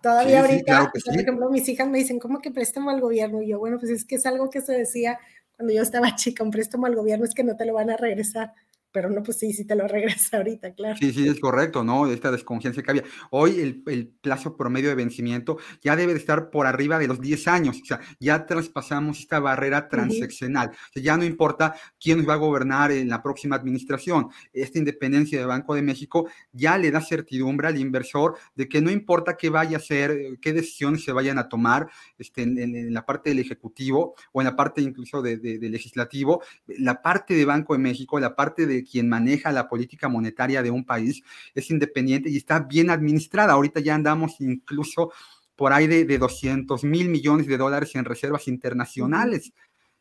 [0.00, 3.42] Todavía ahorita, por ejemplo, mis hijas me dicen, ¿cómo que préstamo al gobierno?
[3.42, 5.18] Y yo, bueno, pues es que es algo que se decía
[5.56, 7.96] cuando yo estaba chica, un préstamo al gobierno es que no te lo van a
[7.96, 8.52] regresar
[8.92, 10.96] pero no, pues sí, sí te lo regresa ahorita, claro.
[10.98, 12.06] Sí, sí, es correcto, ¿no?
[12.06, 13.04] Esta desconfianza que había.
[13.30, 17.20] Hoy el, el, plazo promedio de vencimiento ya debe de estar por arriba de los
[17.20, 20.68] 10 años, o sea, ya traspasamos esta barrera transaccional.
[20.68, 24.28] O sea, ya no importa quién nos va a gobernar en la próxima administración.
[24.52, 28.90] Esta independencia del Banco de México ya le da certidumbre al inversor de que no
[28.90, 33.30] importa qué vaya a hacer, qué decisiones se vayan a tomar este, en, la parte
[33.30, 37.78] del Ejecutivo o en la parte incluso de, de, legislativo, la parte de Banco de
[37.78, 41.22] México, la parte de quien maneja la política monetaria de un país
[41.54, 43.52] es independiente y está bien administrada.
[43.52, 45.12] Ahorita ya andamos incluso
[45.56, 49.52] por ahí de, 200 mil millones de dólares en reservas internacionales.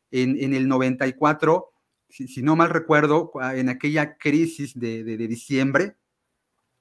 [0.10, 1.72] En, el 94,
[2.10, 5.96] si, no mal recuerdo, en aquella crisis de, diciembre,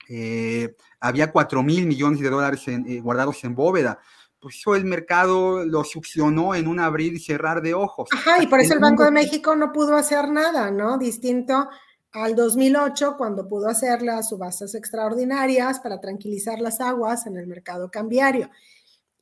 [0.08, 4.00] eh, había 4 mil millones de dólares eh, guardados en bóveda
[4.40, 8.08] pues eso el mercado lo succionó en un abrir y cerrar de ojos.
[8.12, 10.96] Ajá, y por eso el Banco de México no pudo hacer nada, ¿no?
[10.96, 11.68] Distinto
[12.12, 17.90] al 2008, cuando pudo hacer las subastas extraordinarias para tranquilizar las aguas en el mercado
[17.90, 18.50] cambiario.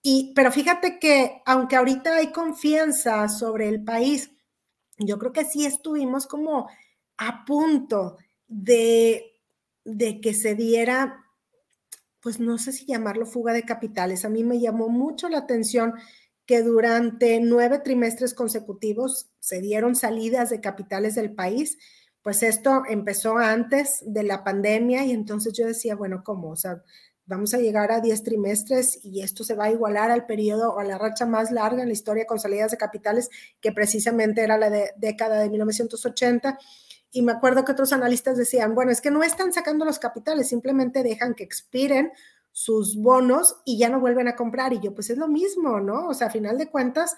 [0.03, 4.31] Y, pero fíjate que aunque ahorita hay confianza sobre el país,
[4.97, 6.69] yo creo que sí estuvimos como
[7.19, 9.39] a punto de,
[9.85, 11.25] de que se diera,
[12.21, 14.25] pues no sé si llamarlo fuga de capitales.
[14.25, 15.95] A mí me llamó mucho la atención
[16.47, 21.77] que durante nueve trimestres consecutivos se dieron salidas de capitales del país
[22.29, 26.51] pues esto empezó antes de la pandemia y entonces yo decía, bueno, ¿cómo?
[26.51, 26.83] O sea,
[27.25, 30.79] vamos a llegar a 10 trimestres y esto se va a igualar al periodo o
[30.79, 33.31] a la racha más larga en la historia con salidas de capitales,
[33.63, 36.59] que precisamente era la década de 1980.
[37.13, 40.51] Y me acuerdo que otros analistas decían, bueno, es que no están sacando los capitales,
[40.51, 42.13] simplemente dejan que expiren
[42.53, 44.75] sus bonos y ya no vuelven a comprar.
[44.75, 46.09] Y yo, pues es lo mismo, ¿no?
[46.09, 47.17] O sea, a final de cuentas,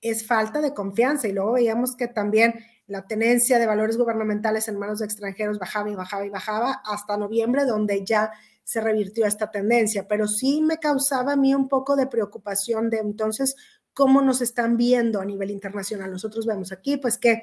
[0.00, 1.28] es falta de confianza.
[1.28, 2.54] Y luego veíamos que también
[2.86, 7.16] la tenencia de valores gubernamentales en manos de extranjeros bajaba y bajaba y bajaba hasta
[7.16, 8.30] noviembre, donde ya
[8.64, 10.06] se revirtió esta tendencia.
[10.08, 13.56] Pero sí me causaba a mí un poco de preocupación de entonces
[13.92, 16.10] cómo nos están viendo a nivel internacional.
[16.10, 17.42] Nosotros vemos aquí, pues que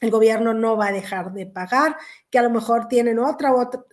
[0.00, 1.96] el gobierno no va a dejar de pagar,
[2.30, 3.84] que a lo mejor tienen otra, otra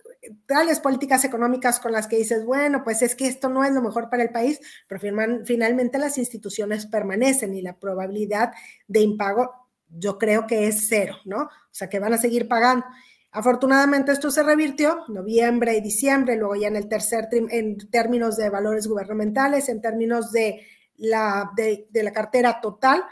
[0.46, 3.82] tales políticas económicas con las que dices, bueno, pues es que esto no es lo
[3.82, 5.00] mejor para el país, pero
[5.44, 8.52] finalmente las instituciones permanecen y la probabilidad
[8.88, 11.42] de impago yo creo que es cero, ¿no?
[11.42, 12.86] O sea, que van a seguir pagando.
[13.30, 18.48] Afortunadamente esto se revirtió, noviembre y diciembre, luego ya en el tercer, en términos de
[18.48, 23.04] valores gubernamentales, en términos de la, de, la cartera total,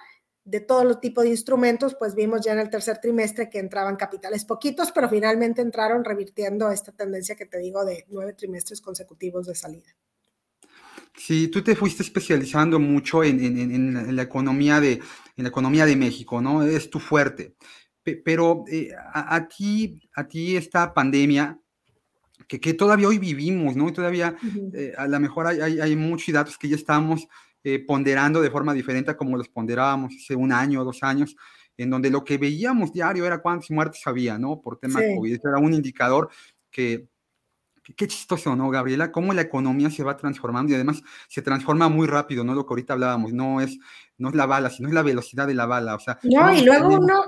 [0.45, 3.97] de todo los tipo de instrumentos, pues vimos ya en el tercer trimestre que entraban
[3.97, 9.47] capitales poquitos, pero finalmente entraron revirtiendo esta tendencia que te digo de nueve trimestres consecutivos
[9.47, 9.95] de salida.
[11.16, 15.00] Sí, tú te fuiste especializando mucho en, la economía de,
[15.37, 16.62] en la economía de México, ¿no?
[16.62, 17.55] Es tu fuerte.
[18.03, 21.59] Pero eh, a, ti, a ti esta pandemia,
[22.46, 23.90] que, todavía hoy vivimos, ¿no?
[23.92, 24.37] todavía
[24.74, 27.27] eh, a lo mejor hay, hay, muchos datos que ya estamos
[27.62, 31.35] eh, ponderando de forma diferente a como los ponderábamos hace un año o dos años,
[31.79, 34.61] en donde lo que veíamos diario era cuántas muertes había, ¿no?
[34.61, 35.40] Por tema de COVID.
[35.42, 36.29] Era un indicador
[36.70, 37.09] que,
[37.97, 39.12] Qué chistoso, ¿no, Gabriela?
[39.12, 42.55] Cómo la economía se va transformando y además se transforma muy rápido, ¿no?
[42.55, 43.79] Lo que ahorita hablábamos, no es,
[44.16, 46.18] no es la bala, sino es la velocidad de la bala, o sea.
[46.23, 47.25] No, y luego uno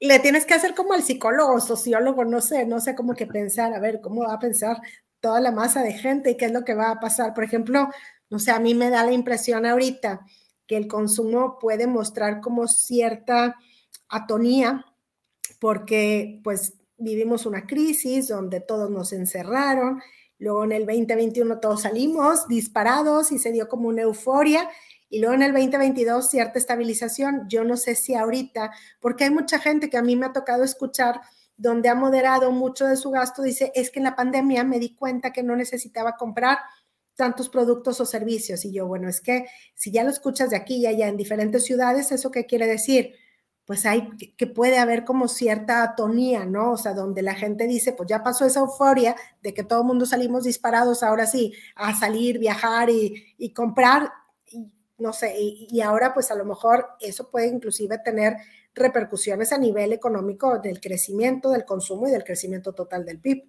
[0.00, 3.74] le tienes que hacer como el psicólogo, sociólogo, no sé, no sé cómo que pensar,
[3.74, 4.80] a ver, cómo va a pensar
[5.20, 7.34] toda la masa de gente y qué es lo que va a pasar.
[7.34, 7.90] Por ejemplo,
[8.30, 10.20] no sé, a mí me da la impresión ahorita
[10.66, 13.56] que el consumo puede mostrar como cierta
[14.08, 14.86] atonía
[15.58, 20.00] porque pues vivimos una crisis donde todos nos encerraron,
[20.38, 24.68] luego en el 2021 todos salimos disparados y se dio como una euforia
[25.08, 27.46] y luego en el 2022 cierta estabilización.
[27.48, 30.62] Yo no sé si ahorita, porque hay mucha gente que a mí me ha tocado
[30.62, 31.20] escuchar
[31.56, 34.94] donde ha moderado mucho de su gasto, dice, es que en la pandemia me di
[34.94, 36.58] cuenta que no necesitaba comprar
[37.16, 38.64] tantos productos o servicios.
[38.64, 41.64] Y yo, bueno, es que si ya lo escuchas de aquí y allá en diferentes
[41.64, 43.14] ciudades, ¿eso qué quiere decir?
[43.70, 46.72] Pues hay que puede haber como cierta atonía, ¿no?
[46.72, 49.86] O sea, donde la gente dice, pues ya pasó esa euforia de que todo el
[49.86, 54.10] mundo salimos disparados, ahora sí, a salir, viajar y, comprar,
[54.50, 54.66] y,
[54.98, 58.38] no sé, y, ahora pues a lo mejor eso puede inclusive tener
[58.74, 63.44] repercusiones a nivel económico del crecimiento, del consumo y del crecimiento total del PIB.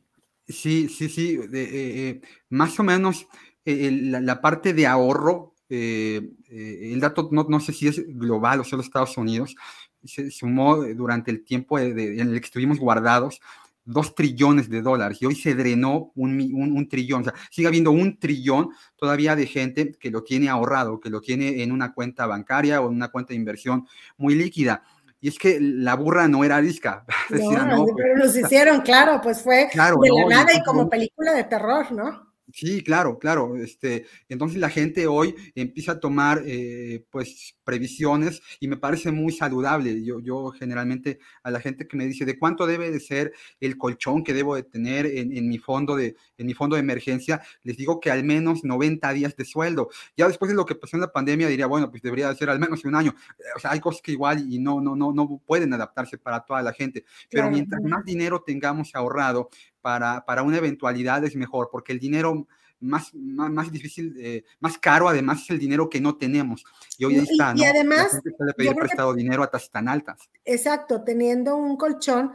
[0.47, 3.25] Sí, sí, sí, eh, eh, más o menos
[3.65, 8.84] eh, la, parte de ahorro, el dato no, no, sé si es global o solo
[8.84, 9.55] Estados Unidos,
[10.03, 13.41] se sumó durante el tiempo en el que estuvimos guardados
[13.83, 17.21] dos trillones de dólares y hoy se drenó un, un, trillón.
[17.21, 21.21] O sea, sigue habiendo un trillón todavía de gente que lo tiene ahorrado, que lo
[21.21, 23.87] tiene en una cuenta bancaria o en una cuenta de inversión
[24.17, 24.83] muy líquida.
[25.19, 27.05] Y es que la burra no era disca.
[27.29, 31.91] No, pero nos hicieron, claro, pues fue de la nada y como película de terror,
[31.91, 32.31] ¿no?
[32.53, 33.55] Sí, claro, claro.
[33.55, 39.31] Este, entonces la gente hoy empieza a tomar eh, pues previsiones y me parece muy
[39.31, 40.03] saludable.
[40.03, 43.31] Yo, yo generalmente a la gente que me dice de cuánto debe de ser
[43.62, 47.41] el colchón que debo de tener en, mi fondo de, en mi fondo de emergencia,
[47.63, 49.89] les digo que al menos 90 días de sueldo.
[50.17, 52.60] Ya después de lo que pasó en la pandemia diría, bueno, pues debería ser al
[52.60, 53.15] menos un año.
[53.55, 56.62] O sea, hay cosas que igual y no, no, no, no pueden adaptarse para toda
[56.62, 57.05] la gente.
[57.29, 59.49] Pero mientras más dinero tengamos ahorrado,
[59.81, 62.47] para, para una eventualidad es mejor, porque el dinero
[62.82, 66.65] más, más, difícil, eh, más caro además es el dinero que no tenemos.
[66.98, 67.62] Y hoy está, ¿no?
[67.62, 68.20] Y además...
[68.38, 70.30] puede pedir prestado dinero a tasas tan altas.
[70.44, 72.32] Exacto, teniendo un colchón,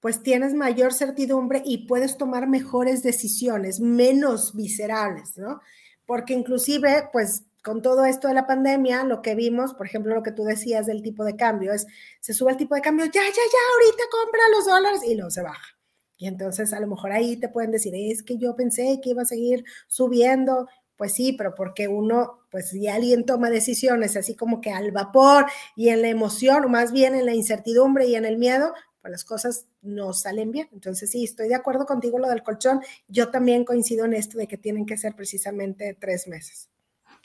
[0.00, 5.60] pues tienes mayor certidumbre y puedes tomar mejores decisiones, menos viscerales, ¿no?
[6.04, 10.22] Porque inclusive, pues con todo esto de la pandemia, lo que vimos, por ejemplo, lo
[10.22, 11.86] que tú decías del tipo de cambio, es,
[12.20, 15.30] se sube el tipo de cambio, ya, ya, ya, ahorita compra los dólares y luego
[15.30, 15.75] se baja.
[16.16, 19.22] Y entonces a lo mejor ahí te pueden decir, es que yo pensé que iba
[19.22, 20.68] a seguir subiendo.
[20.96, 25.44] Pues sí, pero porque uno, pues si alguien toma decisiones así como que al vapor
[25.76, 29.12] y en la emoción, o más bien en la incertidumbre y en el miedo, pues
[29.12, 30.68] las cosas no salen bien.
[30.72, 32.80] Entonces sí, estoy de acuerdo contigo lo del colchón.
[33.08, 36.70] Yo también coincido en esto de que tienen que ser precisamente tres meses.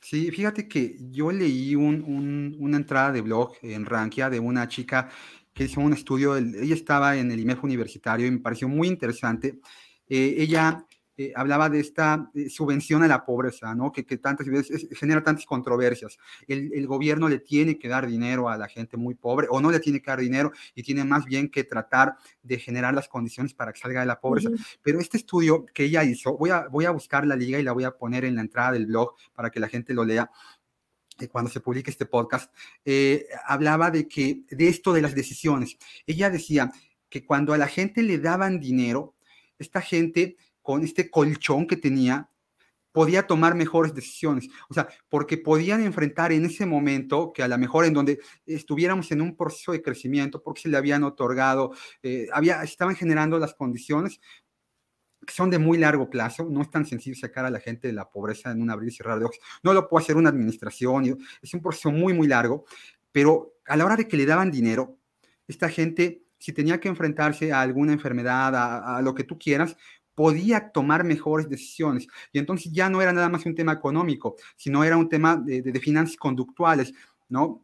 [0.02, 5.10] Sí, fíjate que yo leí una entrada de blog en Rankia de una chica
[5.54, 9.60] que hizo un estudio, ella estaba en el IMEF universitario y me pareció muy interesante.
[10.08, 10.86] Eh, ella
[11.22, 13.92] eh, hablaba de esta eh, subvención a la pobreza, ¿no?
[13.92, 16.18] Que, que tantas veces genera tantas controversias.
[16.48, 19.70] El, el, gobierno le tiene que dar dinero a la gente muy pobre o no
[19.70, 23.54] le tiene que dar dinero y tiene más bien que tratar de generar las condiciones
[23.54, 24.50] para que salga de la pobreza.
[24.82, 27.74] Pero este estudio que ella hizo, voy a, voy a buscar la liga y la
[27.74, 30.32] voy a poner en la entrada del blog para que la gente lo lea
[31.30, 32.54] cuando se publique este podcast,
[32.86, 35.78] eh, hablaba de que, de esto de las decisiones.
[36.06, 36.72] Ella decía
[37.10, 39.16] que cuando a la gente le daban dinero,
[39.60, 42.30] esta gente con este colchón que tenía,
[42.92, 44.50] podía tomar mejores decisiones.
[44.70, 49.12] O sea, porque podían enfrentar en ese momento, que a lo mejor en donde estuviéramos
[49.12, 51.72] en un proceso de crecimiento, porque se le habían otorgado,
[52.04, 54.20] eh, había, estaban generando las condiciones
[55.28, 58.10] son de muy largo plazo, no es tan sencillo sacar a la gente de la
[58.10, 61.54] pobreza en un abrir y cerrar de ojos, no lo puede hacer una administración, es
[61.54, 62.66] un proceso muy, muy largo,
[63.12, 64.98] pero a la hora de que le daban dinero,
[65.48, 69.76] esta gente, si tenía que enfrentarse a alguna enfermedad, a, lo que tú quieras,
[70.16, 72.08] podía tomar mejores decisiones.
[72.32, 75.80] Y entonces ya no era nada más un tema económico, sino era un tema de,
[75.80, 76.94] finanzas conductuales,
[77.30, 77.64] ¿no?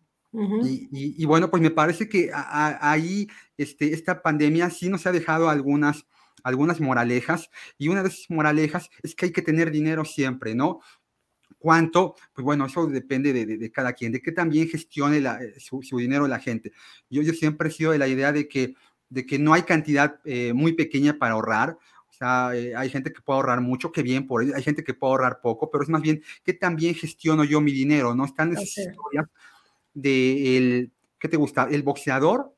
[0.63, 6.05] y, bueno, pues me parece que ahí este, esta pandemia sí nos ha dejado algunas
[6.43, 10.79] algunas moralejas y una de esas moralejas es que hay que tener dinero siempre, ¿no?
[11.57, 12.15] ¿Cuánto?
[12.33, 16.39] Pues bueno, eso depende de, cada quien, de que también gestione eh, su, dinero la
[16.39, 16.71] gente.
[17.09, 18.75] Yo, yo siempre he sido de la idea de que,
[19.09, 21.77] de que no hay cantidad eh, muy pequeña para ahorrar,
[22.09, 24.93] o sea, eh, hay gente que puede ahorrar mucho, que bien por hay gente que
[24.93, 28.25] puede ahorrar poco, pero es más bien que también gestiono yo mi dinero, ¿no?
[28.25, 29.27] Están esas historias
[29.93, 31.67] de ¿qué te gusta?
[31.69, 32.56] El boxeador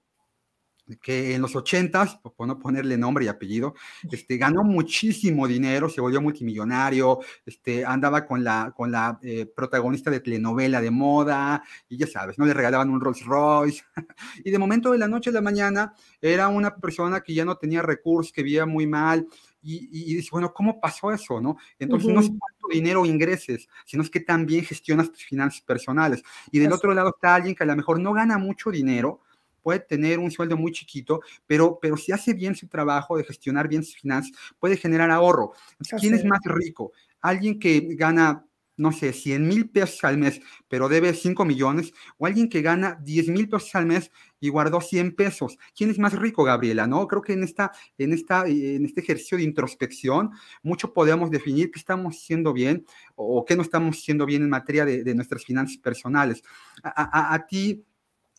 [0.97, 3.75] que en los ochentas, por no ponerle nombre y apellido,
[4.11, 10.09] este, ganó muchísimo dinero, se volvió multimillonario, este, andaba con la, con la eh, protagonista
[10.09, 12.45] de telenovela de moda, y ya sabes, ¿no?
[12.45, 13.83] Le regalaban un Rolls Royce,
[14.43, 17.57] y de momento de la noche a la mañana era una persona que ya no
[17.57, 19.27] tenía recursos, que vivía muy mal,
[19.61, 21.57] y, y, dice, bueno, ¿cómo pasó eso, no?
[21.77, 26.23] Entonces no es cuánto dinero ingreses, sino es que también gestionas tus finanzas personales.
[26.49, 29.21] Y del otro lado está alguien que a lo mejor no gana mucho dinero,
[29.61, 33.67] puede tener un sueldo muy chiquito, pero, pero si hace bien su trabajo de gestionar
[33.67, 35.53] bien sus finanzas, puede generar ahorro.
[35.99, 36.91] ¿Quién es más rico?
[37.21, 38.45] Alguien que gana
[38.79, 42.97] no sé, 100 mil pesos al mes, pero debe 5 millones, o alguien que gana
[43.03, 45.57] 10 mil pesos al mes y guardó 100 pesos.
[45.75, 46.87] ¿Quién es más rico, Gabriela?
[46.87, 47.05] ¿No?
[47.05, 50.31] Creo que en, esta, en, esta, en este ejercicio de introspección,
[50.63, 54.85] mucho podemos definir qué estamos haciendo bien o qué no estamos haciendo bien en materia
[54.85, 56.41] de, nuestras finanzas personales.
[56.81, 57.83] A, a ti,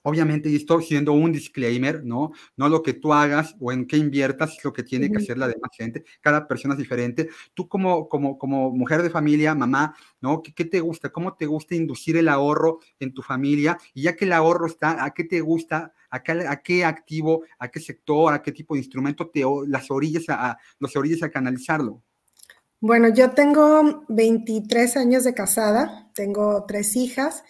[0.03, 2.33] Obviamente, y esto siendo un disclaimer, ¿no?
[2.57, 5.37] No lo que tú hagas o en qué inviertas es lo que tiene que hacer
[5.37, 6.05] la demás gente.
[6.23, 7.29] Cada persona es diferente.
[7.53, 10.43] Tú como, como, como mujer de familia, mamá, ¿no?
[10.43, 11.11] ¿Qué, te gusta?
[11.11, 13.77] ¿Cómo te gusta inducir el ahorro en tu familia?
[13.93, 15.93] Y ya que el ahorro está, ¿a qué te gusta?
[16.09, 17.43] ¿A qué, a qué activo?
[17.59, 18.33] ¿A qué sector?
[18.33, 22.03] ¿A qué tipo de instrumento te las orillas a, los orillas a canalizarlo?
[22.81, 27.45] Bueno, yo tengo 23 años de casada, tengo tres hijas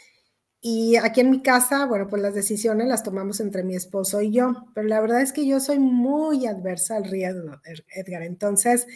[0.62, 4.30] Y aquí en mi casa, bueno, pues las decisiones las tomamos entre mi esposo y
[4.30, 7.56] yo, pero la verdad es que yo soy muy adversa al riesgo,
[7.94, 8.22] Edgar.
[8.22, 8.86] Entonces,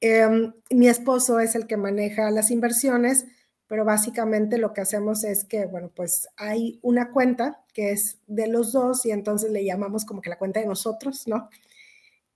[0.00, 3.26] em, mi esposo es el que maneja las inversiones,
[3.66, 8.46] pero básicamente lo que hacemos es que, bueno, pues hay una cuenta que es de
[8.46, 11.50] los dos y entonces le llamamos como que la cuenta de nosotros, ¿no?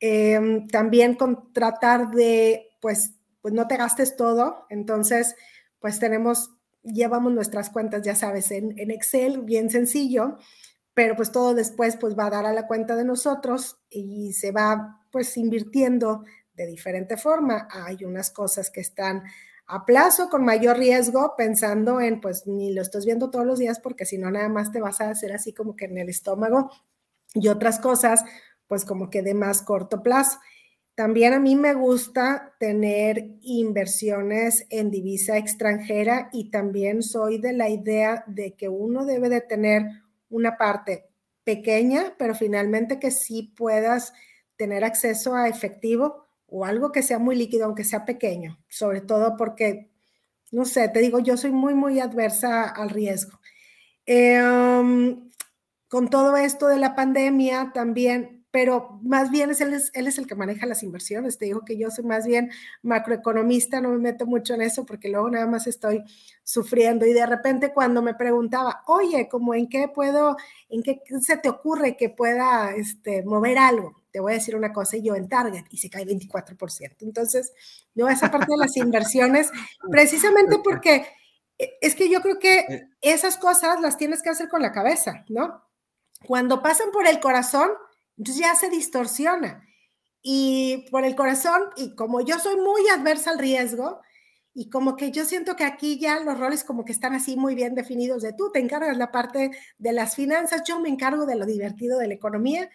[0.00, 3.12] Em, también con tratar de, pues,
[3.42, 5.36] pues no te gastes todo, entonces,
[5.80, 6.50] pues tenemos
[6.84, 10.38] llevamos nuestras cuentas, ya sabes, en, Excel, bien sencillo,
[10.92, 14.52] pero pues todo después pues va a dar a la cuenta de nosotros y se
[14.52, 16.24] va pues invirtiendo
[16.54, 17.68] de diferente forma.
[17.70, 19.24] Hay unas cosas que están
[19.66, 23.80] a plazo con mayor riesgo, pensando en pues ni lo estás viendo todos los días
[23.80, 26.70] porque si no nada más te vas a hacer así como que en el estómago
[27.32, 28.24] y otras cosas
[28.66, 30.38] pues como que de más corto plazo.
[30.94, 37.68] También a mí me gusta tener inversiones en divisa extranjera y también soy de la
[37.68, 39.82] idea de que uno debe de tener
[40.30, 41.08] una parte
[41.42, 44.12] pequeña, pero finalmente que sí puedas
[44.56, 49.36] tener acceso a efectivo o algo que sea muy líquido, aunque sea pequeño, sobre todo
[49.36, 49.90] porque,
[50.52, 53.40] no sé, te digo, yo soy muy, muy adversa al riesgo.
[54.06, 55.28] Em,
[55.88, 60.16] con todo esto de la pandemia también pero más bien es él, es, él es
[60.16, 61.38] el que maneja las inversiones.
[61.38, 62.52] Te digo que yo soy más bien
[62.82, 66.04] macroeconomista, no me meto mucho en eso porque luego nada más estoy
[66.44, 67.04] sufriendo.
[67.04, 70.36] Y de repente cuando me preguntaba, oye, ¿cómo en qué puedo,
[70.68, 74.04] en qué se te ocurre que pueda este, mover algo?
[74.12, 76.94] Te voy a decir una cosa, y yo en Target, y se cae 24%.
[77.00, 77.52] Entonces,
[77.96, 79.50] no, esa parte de las inversiones,
[79.90, 81.08] precisamente porque
[81.58, 82.88] es que yo creo que eh.
[83.00, 85.64] esas cosas las tienes que hacer con la cabeza, ¿no?
[86.24, 87.68] Cuando pasan por el corazón,
[88.16, 89.66] entonces ya se distorsiona.
[90.22, 94.00] Y por el corazón, y como yo soy muy adversa al riesgo,
[94.54, 97.56] y como que yo siento que aquí ya los roles como que están así muy
[97.56, 101.34] bien definidos de tú te encargas la parte de las finanzas, yo me encargo de
[101.34, 102.70] lo divertido de la economía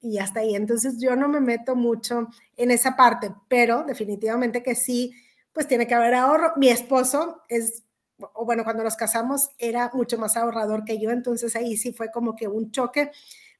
[0.00, 0.56] y hasta ahí.
[0.56, 5.12] Entonces yo no me meto mucho en esa parte, pero definitivamente que sí,
[5.52, 6.54] pues tiene que haber ahorro.
[6.56, 7.84] Mi esposo es,
[8.18, 12.10] o bueno, cuando nos casamos era mucho más ahorrador que yo, entonces ahí sí fue
[12.10, 13.12] como que un choque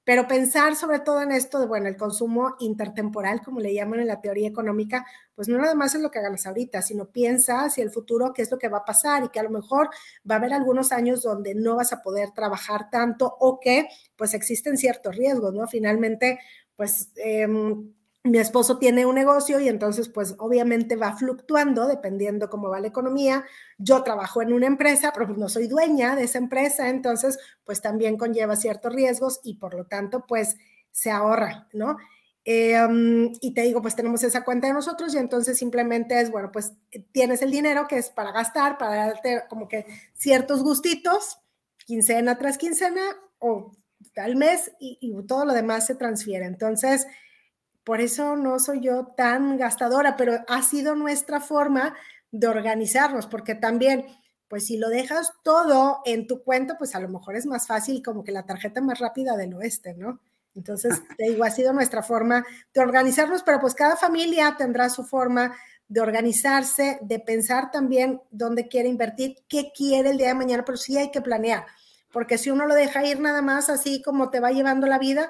[0.05, 4.09] pero pensar sobre todo en esto de, bueno, el consumo intertemporal, como le llaman en
[4.09, 7.85] la teoría económica, pues no nada más es lo que hagas ahorita, sino piensa hacia
[7.85, 9.91] el futuro qué es lo que va a pasar y que a lo mejor
[10.29, 14.35] va a haber algunos años donde no vas a poder trabajar tanto o que pues
[14.35, 15.67] existen ciertos riesgos, ¿no?
[15.67, 16.39] Finalmente,
[16.77, 17.11] pues...
[17.17, 17.47] Eh,
[18.25, 22.87] mi esposo tiene un negocio y entonces pues obviamente va fluctuando dependiendo cómo va la
[22.87, 23.45] economía.
[23.79, 27.81] Yo trabajo en una empresa, pero pues no soy dueña de esa empresa, entonces pues
[27.81, 30.57] también conlleva ciertos riesgos y por lo tanto pues
[30.93, 31.97] se ahorra, ¿no?
[32.45, 36.51] Em, y te digo, pues tenemos esa cuenta de nosotros y entonces simplemente es, bueno,
[36.53, 36.73] pues
[37.13, 41.39] tienes el dinero que es para gastar, para darte como que ciertos gustitos,
[41.87, 43.03] quincena tras quincena
[43.39, 43.73] o
[44.17, 46.45] al mes y, y todo lo demás se transfiere.
[46.47, 47.07] Entonces,
[47.85, 51.95] por eso no soy yo tan gastadora, pero ha sido nuestra forma
[52.31, 54.07] de organizarnos, porque también,
[54.49, 58.03] pues si lo dejas todo en tu cuenta, pues a lo mejor es más fácil
[58.03, 60.21] como que la tarjeta más rápida del oeste, ¿no?
[60.55, 65.05] Entonces, te digo, ha sido nuestra forma de organizarnos, pero pues cada familia tendrá su
[65.05, 65.55] forma
[65.89, 70.79] de organizarse, de pensar también dónde quiere invertir, qué quiere el día de mañana, pero
[70.79, 71.67] sí hay que planear,
[72.13, 75.29] porque si uno lo deja ir nada más así como te va llevando la vida,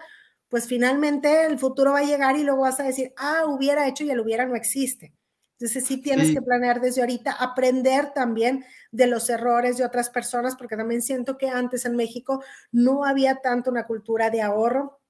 [0.52, 4.04] pues finalmente el futuro va a llegar y luego vas a decir, ah, hubiera hecho
[4.04, 5.14] y el hubiera no existe.
[5.52, 10.54] Entonces sí tienes que planear desde ahorita, aprender también de los errores de otras personas,
[10.54, 15.00] porque también siento que antes en México no había tanto una cultura de ahorro.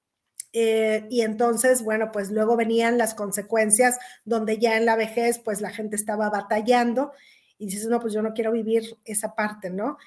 [0.53, 5.59] Eh, y entonces, bueno, pues luego venían las consecuencias donde ya en la vejez, pues
[5.59, 7.11] la gente estaba batallando
[7.57, 9.97] y dices, no, pues yo no quiero vivir esa parte, ¿no?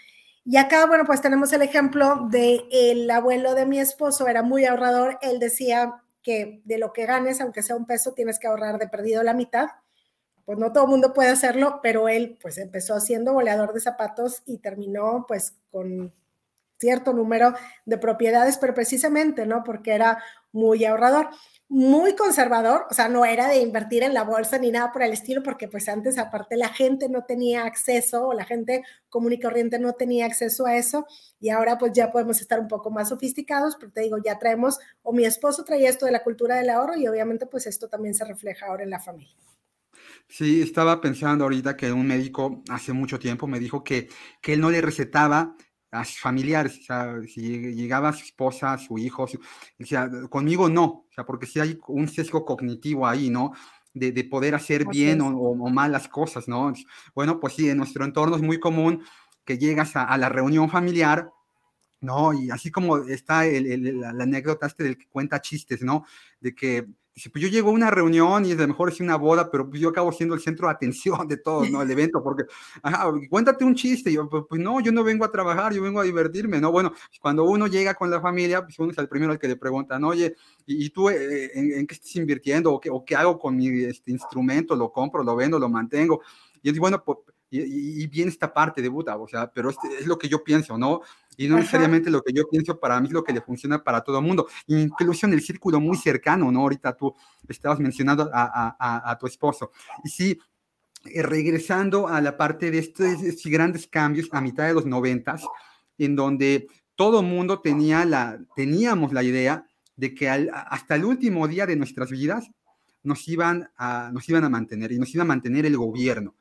[0.49, 4.65] Y acá, bueno, pues tenemos el ejemplo de el abuelo de mi esposo, era muy
[4.65, 8.79] ahorrador, él decía que de lo que ganes, aunque sea un peso, tienes que ahorrar
[8.79, 9.67] de perdido la mitad.
[10.45, 14.45] Pues no todo el mundo puede hacerlo, pero él pues empezó siendo goleador de zapatos
[14.47, 16.13] y terminó pues con
[16.79, 17.53] cierto número
[17.85, 19.65] de propiedades, pero precisamente, ¿no?
[19.65, 20.23] Porque era
[20.53, 21.29] muy ahorrador
[21.69, 25.13] muy conservador, o sea, no era de invertir en la bolsa ni nada por el
[25.13, 29.41] estilo, porque pues antes aparte la gente no tenía acceso, o la gente común y
[29.41, 31.07] corriente no tenía acceso a eso,
[31.41, 34.79] y ahora pues ya podemos estar un poco más sofisticados, pero te digo, ya traemos,
[35.03, 38.15] o mi esposo traía esto de la cultura del ahorro, y obviamente pues esto también
[38.15, 39.35] se refleja ahora en la familia.
[40.29, 44.09] Sí, estaba pensando ahorita que un médico hace mucho tiempo me dijo que,
[44.41, 45.57] que él no le recetaba
[46.01, 50.85] a sus familiares, o sea, si llegaba su esposa, su hijo, o sea, conmigo no,
[50.85, 53.53] o sea, porque si hay un sesgo cognitivo ahí, ¿no?
[53.95, 56.73] De, de poder hacer bien o, o, mal las cosas, ¿no?
[57.15, 59.03] Bueno, pues sí, en nuestro entorno es muy común
[59.45, 61.31] que llegas a, la reunión familiar,
[62.01, 62.35] ¿no?
[62.35, 66.05] Y así como está la, la, anécdota este del que cuenta chistes, ¿no?
[66.41, 66.87] De que
[67.17, 69.67] Dice, pues yo llego a una reunión y es de mejor es una boda, pero
[69.67, 71.81] pues yo acabo siendo el centro de atención de todo, ¿no?
[71.81, 72.45] El evento, porque,
[72.83, 74.13] ajá, cuéntate un chiste.
[74.13, 76.71] yo, pues, pues, no, yo no vengo a trabajar, yo vengo a divertirme, ¿no?
[76.71, 76.93] Bueno,
[77.23, 80.05] cuando uno llega con la familia, pues uno es el primero al que le preguntan,
[80.05, 80.37] oye,
[80.67, 82.75] ¿y, tú eh, en, qué estás invirtiendo?
[82.75, 84.77] ¿O qué, ¿O qué, hago con mi este, instrumento?
[84.77, 86.21] ¿Lo compro, lo vendo, lo mantengo?
[86.63, 87.17] Y digo, bueno, pues,
[87.49, 90.45] y, y, viene esta parte de Buda, o sea, pero este es lo que yo
[90.45, 91.01] pienso, ¿no?
[91.37, 94.03] Y no necesariamente lo que yo pienso para mí es lo que le funciona para
[94.03, 96.61] todo el mundo, incluso en el círculo muy cercano, ¿no?
[96.61, 97.15] Ahorita tú
[97.49, 99.71] estabas mencionando a, a, a tu esposo.
[100.05, 100.39] Y sí,
[101.13, 105.45] eh, regresando a la parte de estos, estos, grandes cambios a mitad de los noventas,
[105.99, 109.67] en donde todo mundo tenía la, teníamos la idea
[109.97, 112.51] de que al, hasta el último día de nuestras vidas
[113.03, 116.35] nos iban, a, nos iban a mantener y nos iba a mantener el gobierno.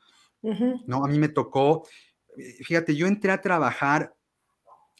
[0.85, 1.03] ¿no?
[1.03, 1.87] A mí me tocó,
[2.37, 4.13] eh, fíjate, yo entré a trabajar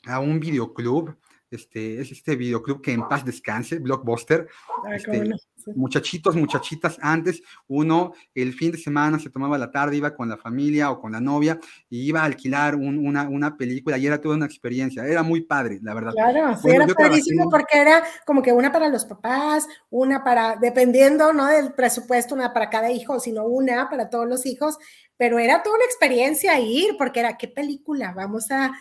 [0.08, 1.16] a un videoclub,
[1.52, 4.48] este, es este videoclub que en paz descanse, Blockbuster.
[4.86, 5.30] Ah, este,
[5.74, 10.38] muchachitos, muchachitas, antes uno el fin de semana se tomaba la tarde, iba con la
[10.38, 14.36] familia o con la novia y iba a alquilar una, una, película y era toda
[14.36, 16.12] una experiencia, era muy padre, la verdad.
[16.14, 21.34] Claro, sí, era padrísimo porque era como que una para los papás, una para, dependiendo,
[21.34, 21.48] ¿no?
[21.48, 24.78] Del presupuesto, una para cada hijo, sino una para todos los hijos,
[25.18, 28.14] pero era toda una experiencia ir porque era, ¿qué película?
[28.14, 28.74] Vamos a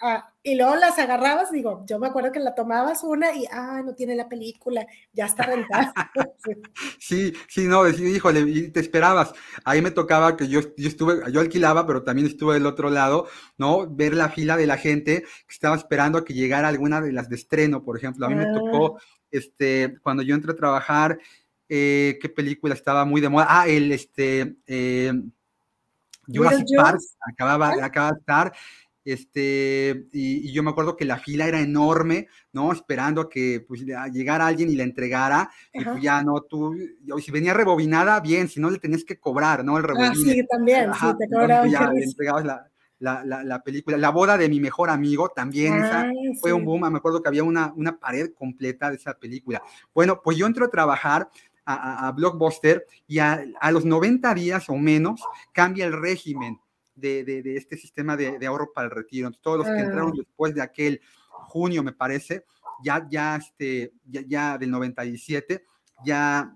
[0.00, 3.82] Ah, y luego las agarrabas, digo, yo me acuerdo que la tomabas una y, ah,
[3.84, 5.92] no tiene la película, ya está rentada.
[6.98, 9.32] sí, sí, no, híjole, y te esperabas.
[9.64, 13.26] Ahí me tocaba que yo, yo estuve, yo alquilaba, pero también estuve del otro lado,
[13.56, 13.88] ¿no?
[13.88, 17.28] Ver la fila de la gente que estaba esperando a que llegara alguna de las
[17.28, 18.26] de estreno, por ejemplo.
[18.26, 18.54] A mí me ah.
[18.54, 21.18] tocó, este, cuando yo entré a trabajar,
[21.68, 23.46] eh, ¿qué película estaba muy de moda?
[23.48, 25.12] Ah, el, este, eh,
[26.28, 28.52] Jurassic Park, acababa, acaba de estar,
[29.12, 32.72] este, y, yo me acuerdo que la fila era enorme, ¿no?
[32.72, 33.82] Esperando a que pues,
[34.12, 36.76] llegara alguien y la entregara, y pues ya no, tú,
[37.18, 39.78] si venía rebobinada, bien, si no le tenías que cobrar, ¿no?
[39.78, 40.10] El rebobine.
[40.10, 41.70] Ah, sí, también, sí, te cobraban.
[41.70, 43.96] Ya le entregabas la, la, la, la, película.
[43.96, 47.44] La boda de mi mejor amigo también, esa fue un boom, me acuerdo que había
[47.44, 49.62] una, una pared completa de esa película.
[49.94, 51.30] Bueno, pues yo entro a trabajar
[51.64, 56.58] a, a, Blockbuster y a, a los 90 días o menos cambia el régimen
[56.98, 59.26] de, este sistema de, ahorro para el retiro.
[59.26, 60.16] Entonces, todos los que entraron ah.
[60.18, 62.44] después de aquel junio, me parece,
[62.82, 65.64] ya, ya, este, ya, ya del 97,
[66.04, 66.54] ya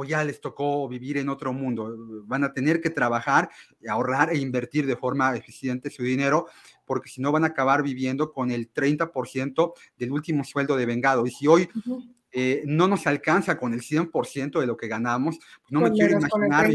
[0.00, 1.94] pues ya les tocó vivir en otro mundo.
[2.24, 3.50] Van a tener que trabajar,
[3.86, 6.46] ahorrar e invertir de forma eficiente su dinero,
[6.86, 11.26] porque si no van a acabar viviendo con el 30% del último sueldo de vengado.
[11.26, 11.68] Y si hoy
[12.32, 16.18] eh, no nos alcanza con el 100% de lo que ganamos, pues no me quiero
[16.18, 16.70] imaginar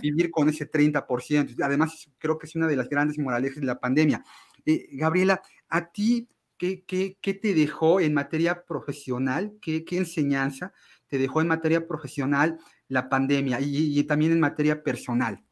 [0.00, 1.56] vivir, con ese 30%.
[1.62, 4.22] Además, creo que es una de las grandes moralejas de la pandemia.
[4.66, 6.28] Eh, Gabriela, ¿a ti
[6.58, 9.54] qué, qué, qué, te dejó en materia profesional?
[9.62, 10.74] ¿Qué, ¿Qué, enseñanza
[11.08, 15.42] te dejó en materia profesional la pandemia y, y también en materia personal?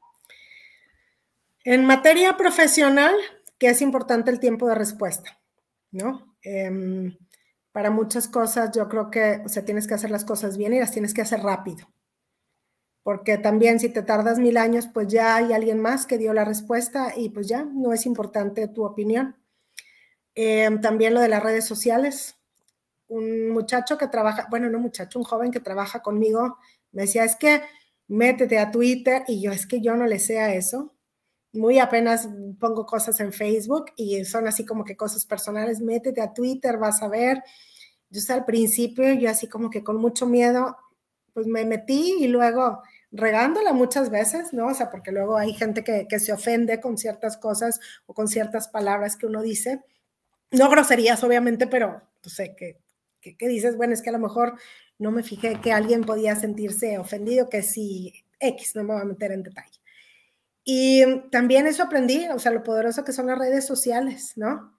[1.65, 3.15] En materia profesional,
[3.59, 5.39] que es importante el tiempo de respuesta,
[5.93, 6.37] ¿no?
[6.43, 7.17] Eh,
[7.73, 10.81] para muchas cosas yo creo que, o sea, tienes que hacer las cosas bien y
[10.81, 11.89] las tienes que hacer rápido.
[13.03, 16.45] Porque también si te tardas mil años, pues ya hay alguien más que dio la
[16.45, 19.37] respuesta y pues ya no es importante tu opinión.
[20.35, 22.37] Em, también lo de las redes sociales.
[23.09, 26.59] Un muchacho que trabaja, bueno, no muchacho, un joven que trabaja conmigo,
[26.93, 27.63] me decía, es que
[28.09, 30.95] métete a Twitter y yo es que yo no le sé a eso.
[31.53, 32.29] Muy apenas
[32.59, 37.03] pongo cosas en Facebook y son así como que cosas personales, métete a Twitter, vas
[37.03, 37.43] a ver.
[38.11, 40.77] Yo al principio, yo así como que con mucho miedo,
[41.33, 42.83] pues me metí y luego
[43.13, 44.69] regándola muchas veces, ¿no?
[44.69, 48.69] O sea, porque luego hay gente que, se ofende con ciertas cosas o con ciertas
[48.69, 49.83] palabras que uno dice.
[50.51, 52.81] No groserías, obviamente, pero pues sé que,
[53.21, 54.55] que, dices, bueno, es que a lo mejor
[54.99, 59.07] no me fijé que alguien podía sentirse ofendido, que si X, no me voy a
[59.07, 59.80] meter en detalle.
[60.65, 64.79] Y también eso aprendí, o sea, lo poderoso que son las redes sociales, ¿no?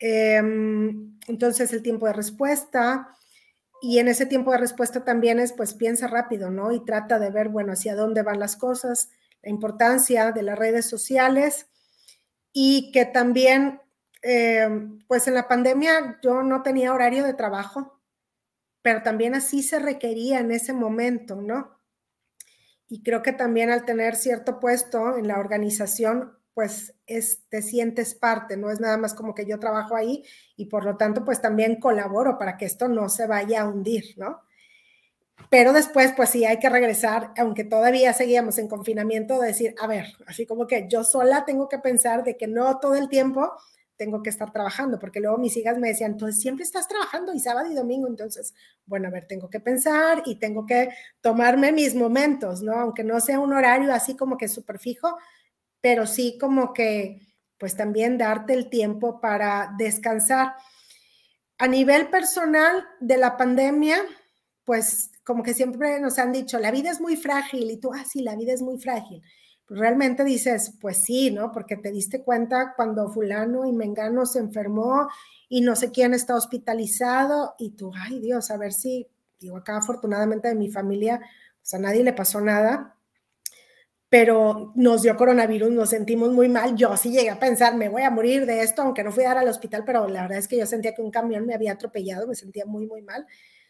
[0.00, 3.08] Em, entonces, el tiempo de respuesta,
[3.82, 6.72] y en ese tiempo de respuesta también es, pues, piensa rápido, ¿no?
[6.72, 9.10] Y trata de ver, bueno, hacia dónde van las cosas,
[9.42, 11.68] la importancia de las redes sociales
[12.52, 13.80] y que también,
[14.22, 18.00] em, pues, en la pandemia yo no tenía horario de trabajo,
[18.82, 21.78] pero también así se requería en ese momento, ¿no?
[22.92, 28.14] Y creo que también al tener cierto puesto en la organización, pues es, te sientes
[28.14, 30.22] parte, no es nada más como que yo trabajo ahí
[30.56, 34.04] y por lo tanto pues también colaboro para que esto no se vaya a hundir,
[34.18, 34.42] ¿no?
[35.48, 39.86] pero después, pues sí, hay que regresar, aunque todavía seguíamos en confinamiento, de decir, a
[39.86, 43.52] ver, así como que yo sola tengo que pensar de que no todo el tiempo
[43.96, 47.40] tengo que estar trabajando, porque luego mis hijas me decían, entonces siempre estás trabajando y
[47.40, 48.54] sábado y domingo, entonces,
[48.86, 50.90] bueno, a ver, tengo que pensar y tengo que
[51.20, 52.72] tomarme mis momentos, ¿no?
[52.72, 55.16] Aunque no sea un horario así como que súper fijo,
[55.80, 57.20] pero sí como que,
[57.58, 60.54] pues también darte el tiempo para descansar.
[61.58, 63.98] A nivel personal de la pandemia,
[64.64, 68.04] pues como que siempre nos han dicho, la vida es muy frágil y tú, ah,
[68.04, 69.22] sí, la vida es muy frágil.
[69.74, 71.50] Realmente dices, pues sí, ¿no?
[71.52, 75.08] Porque te diste cuenta cuando fulano y mengano se enfermó
[75.48, 79.08] y no sé quién está hospitalizado y tú, ay Dios, a ver si,
[79.40, 81.20] digo, acá afortunadamente de mi familia,
[81.60, 82.96] pues a nadie le pasó nada,
[84.08, 86.76] pero nos dio coronavirus, nos sentimos muy mal.
[86.76, 89.28] Yo sí llegué a pensar, me voy a morir de esto, aunque no fui a
[89.28, 91.72] dar al hospital, pero la verdad es que yo sentía que un camión me había
[91.72, 93.26] atropellado, me sentía muy, muy mal.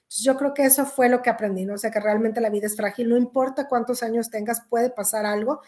[0.09, 1.75] Yo creo que eso fue lo que aprendí, ¿no?
[1.75, 5.27] O sea, que realmente la vida es frágil, no importa cuántos años tengas, puede pasar
[5.27, 5.61] algo.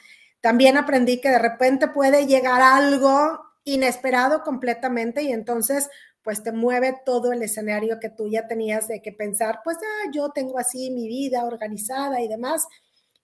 [0.44, 5.88] También aprendí que de repente puede llegar algo inesperado completamente y entonces
[6.22, 10.10] pues te mueve todo el escenario que tú ya tenías de que pensar, pues ah,
[10.12, 12.68] yo tengo así mi vida organizada y demás.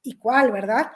[0.02, 0.92] ¿Y cuál, verdad?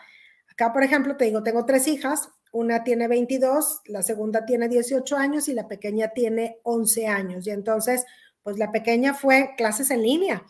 [0.51, 5.19] Acá, por ejemplo, te digo, tengo tres hijas, una tiene 22, la segunda tiene 18
[5.19, 7.47] años y la pequeña tiene 11 años.
[7.47, 8.07] Y entonces,
[8.43, 10.43] pues la pequeña fue clases en línea,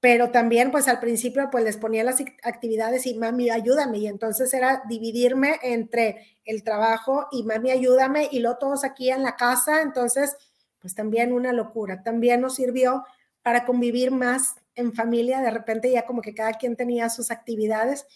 [0.00, 4.52] pero también pues al principio pues les ponía las actividades y mami ayúdame y entonces
[4.54, 9.82] era dividirme entre el trabajo y mami ayúdame y luego todos aquí en la casa,
[9.82, 10.36] entonces
[10.78, 13.04] pues también una locura, también nos sirvió
[13.42, 18.06] para convivir más en familia, de repente ya como que cada quien tenía sus actividades,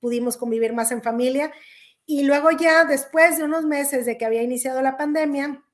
[0.00, 1.50] pudimos convivir más en familia.
[2.06, 5.64] Y luego ya después de unos meses de que había iniciado la pandemia,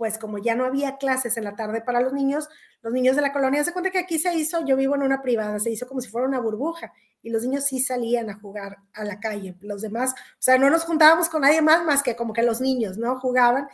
[0.00, 2.48] pues como ya no había clases en la tarde para los niños,
[2.80, 5.20] los niños de la colonia, se cuenta que aquí se hizo, yo vivo en una
[5.20, 6.90] privada, se hizo como si fuera una burbuja
[7.20, 10.70] y los niños sí salían a jugar a la calle, los demás, o sea, no
[10.70, 13.20] nos juntábamos con nadie más más que como que los niños, ¿no?
[13.20, 13.68] Jugaban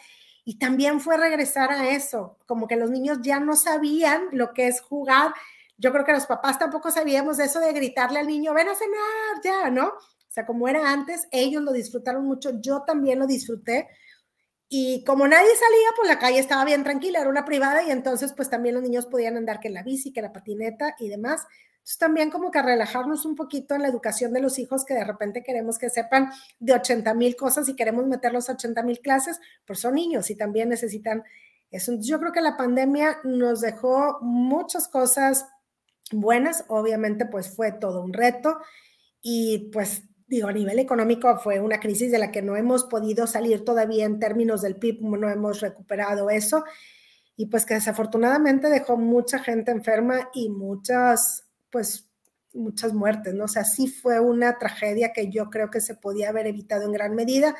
[0.45, 4.67] y también fue regresar a eso, como que los niños ya no sabían lo que
[4.67, 5.33] es jugar.
[5.79, 9.43] Yo creo que los papás tampoco sabíamos eso de gritarle al niño, ven a cenar,
[9.45, 9.91] ya, ¿no?
[9.91, 13.89] O sea, como era antes, ellos lo disfrutaron mucho, yo también lo disfruté
[14.69, 18.33] y como nadie salía, pues la calle estaba bien tranquila, era una privada y entonces
[18.33, 21.47] pues también los niños podían andar que en la bici, que la patineta y demás.
[21.77, 25.05] Entonces también como que relajarnos un poquito en la educación de los hijos que de
[25.05, 29.39] repente queremos que sepan de 80 mil cosas y queremos meterlos a 80 mil clases,
[29.65, 31.23] pues son niños y también necesitan
[31.71, 31.93] eso.
[32.01, 35.47] Yo creo que la pandemia nos dejó muchas cosas
[36.11, 38.59] buenas, obviamente pues fue todo un reto
[39.23, 43.27] y pues digo, a nivel económico fue una crisis de la que no hemos podido
[43.27, 46.65] salir todavía en términos del PIB, no hemos recuperado eso,
[47.37, 52.09] y pues que desafortunadamente dejó mucha gente enferma y muchas, pues,
[52.55, 53.45] muchas muertes, ¿no?
[53.45, 56.93] O sea, sí fue una tragedia que yo creo que se podía haber evitado en
[56.93, 57.55] gran medida,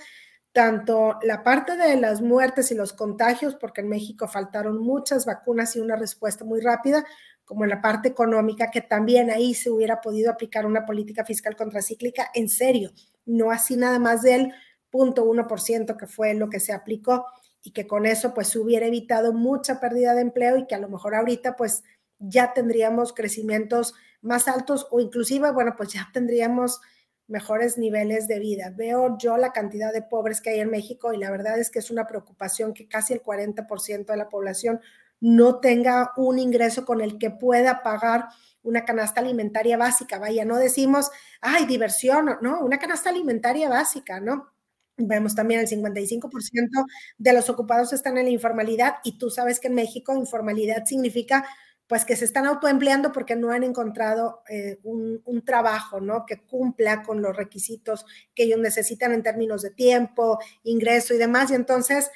[0.53, 5.77] tanto la parte de las muertes y los contagios, porque en México faltaron muchas vacunas
[5.77, 7.05] y una respuesta muy rápida,
[7.47, 11.57] como en la parte económica, que también ahí se hubiera podido aplicar una política fiscal
[11.57, 12.91] contracíclica en serio,
[13.25, 14.53] no así nada más del
[14.93, 17.25] 0.1% que fue lo que se aplicó
[17.63, 20.81] y que con eso pues se hubiera evitado mucha pérdida de empleo y que a
[20.81, 21.85] lo mejor ahorita pues
[22.19, 26.81] ya tendríamos crecimientos más altos o inclusive, bueno, pues ya tendríamos
[27.29, 28.73] mejores niveles de vida.
[28.77, 31.79] Veo yo la cantidad de pobres que hay en México y la verdad es que
[31.79, 34.81] es una preocupación que casi el 40% de la población
[35.21, 38.29] no tenga un ingreso con el que pueda pagar
[38.63, 40.19] una canasta alimentaria básica.
[40.19, 41.11] Vaya, no decimos,
[41.41, 44.53] ay, diversión, no, una canasta alimentaria básica, ¿no?
[44.99, 46.85] Vemos también el 55%
[47.19, 51.47] de los ocupados están en la informalidad y tú sabes que en México informalidad significa
[51.87, 56.27] pues que se están autoempleando porque no han encontrado eh, un, un, trabajo, ¿no?
[56.27, 58.05] Que cumpla con los requisitos
[58.35, 61.53] que ellos necesitan en términos de tiempo, ingreso y demás.
[61.53, 62.11] Y entonces,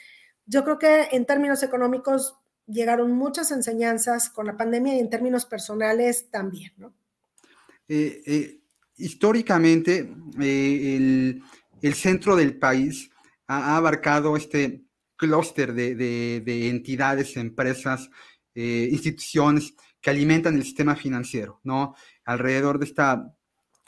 [0.46, 2.39] yo creo que en términos económicos
[2.70, 6.94] llegaron muchas enseñanzas con la pandemia y en términos personales también, ¿no?
[7.88, 8.60] Eh, eh,
[8.98, 11.40] históricamente, eh,
[11.82, 13.10] el, centro del país
[13.48, 14.84] ha, abarcado este
[15.16, 18.08] clúster de, entidades, empresas,
[18.54, 21.96] instituciones que alimentan el sistema financiero, ¿no?
[22.24, 23.34] Alrededor de esta,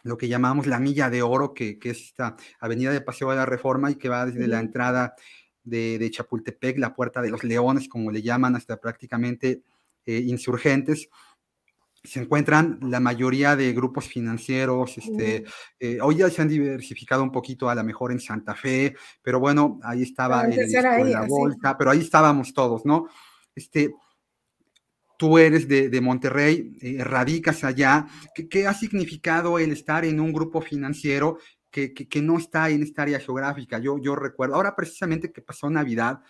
[0.02, 3.36] lo que llamamos la milla de oro, que, que es esta avenida de Paseo de
[3.36, 5.14] la Reforma y que va desde la entrada
[5.64, 9.62] de, Chapultepec, la Puerta de los Leones, como le llaman, hasta prácticamente
[10.06, 11.08] eh, insurgentes,
[12.04, 15.44] se encuentran la mayoría de grupos financieros, este,
[15.78, 19.38] eh, hoy ya se han diversificado un poquito a lo mejor en Santa Fe, pero
[19.38, 20.72] bueno, ahí estaba el,
[21.12, 23.06] la bolsa, pero ahí estábamos todos, ¿no?
[23.54, 23.94] Este,
[25.16, 28.06] tú eres de, Monterrey, eh, radicas allá.
[28.50, 31.38] ¿Qué, ha significado el estar en un grupo financiero
[31.72, 33.78] que, no está en esta área geográfica?
[33.78, 36.20] Yo, yo recuerdo, ahora precisamente que pasó Navidad,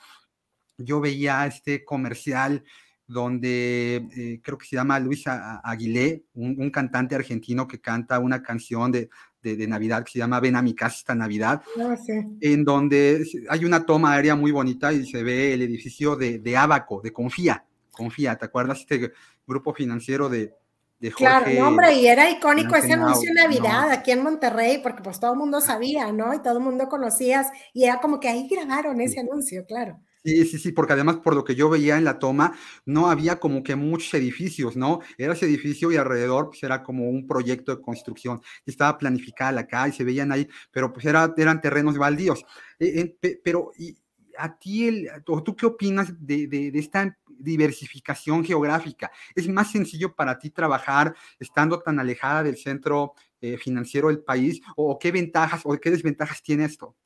[0.78, 2.64] yo veía este comercial
[3.06, 8.90] donde eh, creo que se llama Luis Aguilé, un, cantante argentino que canta una canción
[8.90, 9.10] de,
[9.42, 11.96] Navidad que se llama Ven a mi casa esta Navidad, ah,
[12.40, 16.56] en donde hay una toma aérea muy bonita y se ve el edificio de, de
[16.56, 19.12] Abaco, de Confía, Confía, ¿te acuerdas este
[19.44, 20.54] grupo financiero de,
[21.02, 21.24] de Jorge?
[21.24, 25.32] Claro, hombre, y era icónico ese anuncio de Navidad aquí en Monterrey, porque pues todo
[25.32, 26.32] el mundo sabía, ¿no?
[26.32, 30.00] Y todo el mundo conocías, y era como que ahí grabaron ese anuncio, claro.
[30.24, 33.40] Sí, sí, sí, porque además por lo que yo veía en la toma, no había
[33.40, 35.00] como que muchos edificios, ¿no?
[35.18, 39.66] Era ese edificio y alrededor pues era como un proyecto de construcción, estaba planificada la
[39.66, 42.44] calle, se veían ahí, pero pues era, eran terrenos baldíos.
[42.78, 43.96] Eh, eh, pero, y,
[44.36, 49.10] a ti, el, ¿tú qué opinas de, esta diversificación geográfica?
[49.34, 54.60] ¿Es más sencillo para ti trabajar estando tan alejada del centro eh, financiero del país?
[54.76, 56.96] ¿O qué ventajas o qué desventajas tiene esto?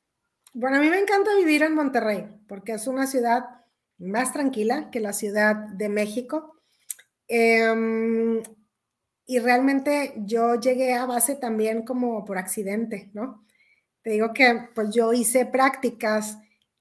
[0.53, 3.45] Bueno, a mí me encanta vivir en Monterrey porque es una ciudad
[3.99, 6.55] más tranquila que la Ciudad de México.
[7.27, 8.41] Em,
[9.25, 13.45] y realmente yo llegué a base también como por accidente, ¿no?
[14.01, 16.37] Te digo que pues yo hice prácticas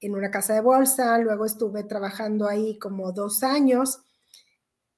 [0.06, 4.00] en una casa de bolsa, luego estuve trabajando ahí como dos años,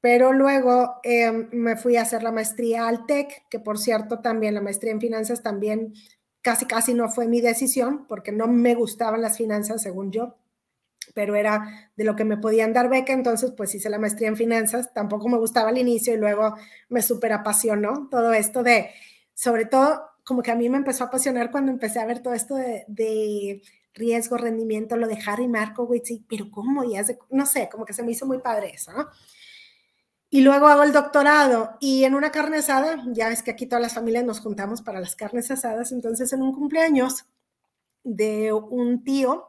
[0.01, 4.55] pero luego em, me fui a hacer la maestría al TEC, que por cierto también
[4.55, 5.95] la maestría en finanzas también
[6.43, 10.37] casi, casi no fue mi decisión, porque no me gustaban las finanzas, según yo,
[11.15, 14.37] pero era de lo que me podían dar beca, entonces pues hice la maestría en
[14.37, 16.55] finanzas, tampoco me gustaba al inicio y luego
[16.89, 18.91] me súper apasionó todo esto de,
[19.35, 22.35] sobre todo, como que a mí me empezó a apasionar cuando empecé a ver todo
[22.35, 23.63] esto de,
[23.95, 26.85] riesgo, rendimiento, lo de Harry Markowitz, y, pero ¿cómo?
[26.85, 29.09] Y hace, no sé, como que se me hizo muy padre eso, ¿no?
[30.31, 33.83] Y luego hago el doctorado y en una carne asada, ya ves que aquí todas
[33.83, 37.25] las familias nos juntamos para las carnes asadas, entonces en un cumpleaños
[38.05, 39.49] de un tío,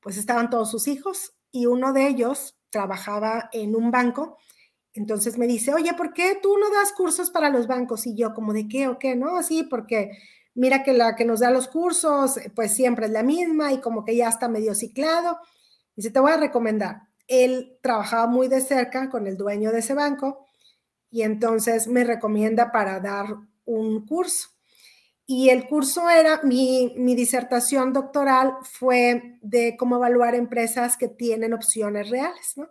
[0.00, 4.38] pues estaban todos sus hijos y uno de ellos trabajaba en un banco.
[4.94, 8.06] Entonces me dice, oye, ¿por qué tú no das cursos para los bancos?
[8.06, 9.36] Y yo, como de qué o qué, ¿no?
[9.36, 10.10] Así, porque
[10.54, 14.04] mira que la que nos da los cursos, pues siempre es la misma y como
[14.04, 15.38] que ya está medio ciclado.
[15.96, 19.94] Dice, te voy a recomendar él trabajaba muy de cerca con el dueño de ese
[19.94, 20.46] banco
[21.10, 23.26] y entonces me recomienda para dar
[23.64, 24.48] un curso.
[25.26, 32.10] Y el curso era, mi, disertación doctoral fue de cómo evaluar empresas que tienen opciones
[32.10, 32.68] reales, ¿no?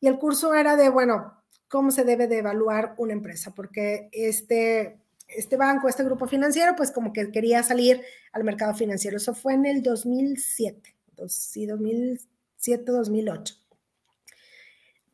[0.00, 4.98] Y el curso era de, bueno, cómo se debe de evaluar una empresa, porque este,
[5.28, 8.02] este banco, este grupo financiero, pues como que quería salir
[8.32, 9.16] al mercado financiero.
[9.16, 10.96] Eso fue en el 2007,
[11.28, 13.54] sí, 2007, 2008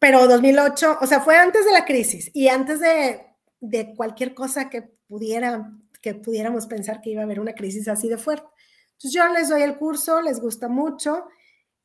[0.03, 3.21] pero 2008, o sea, fue antes de la crisis y antes de,
[3.61, 8.09] de cualquier cosa que pudiera, que pudiéramos pensar que iba a haber una crisis así
[8.09, 8.49] de fuerte.
[8.95, 11.29] Entonces yo les doy el curso, les gusta mucho.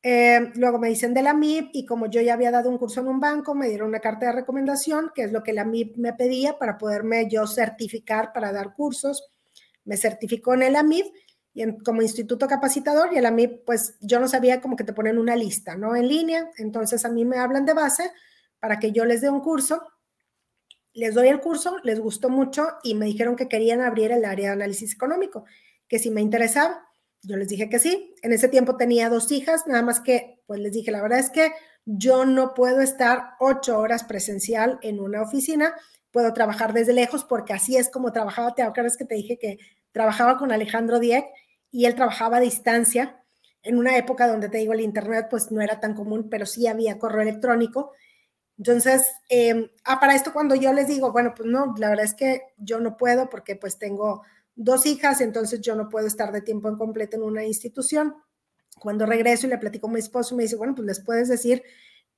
[0.02, 3.00] Eh, luego me dicen de la MIP y como yo ya había dado un curso
[3.00, 5.96] en un banco, me dieron una carta de recomendación, que es lo que la MIP
[5.96, 9.30] me pedía para poderme yo certificar para dar cursos.
[9.84, 11.06] Me certificó en el AMIP
[11.84, 15.34] como instituto capacitador y a mí, pues yo no sabía como que te ponen una
[15.34, 15.96] lista, ¿no?
[15.96, 18.12] En línea, entonces a mí me hablan de base
[18.60, 19.82] para que yo les dé un curso,
[20.92, 24.48] les doy el curso, les gustó mucho y me dijeron que querían abrir el área
[24.48, 25.44] de análisis económico,
[25.88, 26.87] que si me interesaba,
[27.22, 28.14] yo les dije que sí.
[28.22, 31.30] En ese tiempo tenía dos hijas, nada más que, pues les dije, la verdad es
[31.30, 31.52] que
[31.84, 35.74] yo no puedo estar ocho horas presencial en una oficina,
[36.10, 39.58] puedo trabajar desde lejos porque así es como trabajaba, te acuerdas que te dije que
[39.92, 41.26] trabajaba con Alejandro Dieck
[41.70, 43.22] y él trabajaba a distancia
[43.62, 46.66] en una época donde te digo el internet pues no era tan común, pero sí
[46.66, 47.92] había correo electrónico.
[48.56, 52.14] Entonces, em, ah, para esto cuando yo les digo, bueno, pues no, la verdad es
[52.14, 54.22] que yo no puedo porque pues tengo
[54.58, 58.16] dos hijas, entonces yo no puedo estar de tiempo en completo en una institución.
[58.78, 61.62] Cuando regreso y le platico a mi esposo, me dice, bueno, pues les puedes decir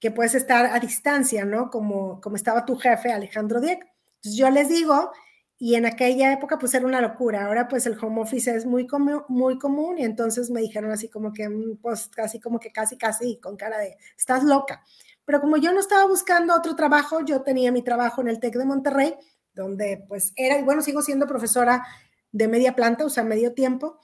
[0.01, 1.71] que puedes estar a distancia, ¿no?
[1.71, 3.87] Como, como estaba tu jefe, Alejandro Dieck.
[4.17, 5.13] Entonces yo les digo,
[5.59, 7.45] y en aquella época pues era una locura.
[7.45, 11.11] Ahora pues el home office es muy, común, muy común y entonces me dijeron así
[11.11, 14.83] como que, mm, pues casi como que casi, casi con cara de, estás loca.
[15.27, 18.55] Pero como yo no estaba buscando otro trabajo, yo tenía mi trabajo en el TEC
[18.57, 19.15] de Monterrey,
[19.53, 21.87] donde pues era, y bueno, sigo siendo profesora
[22.33, 23.99] de media planta, o sea, medio tiempo,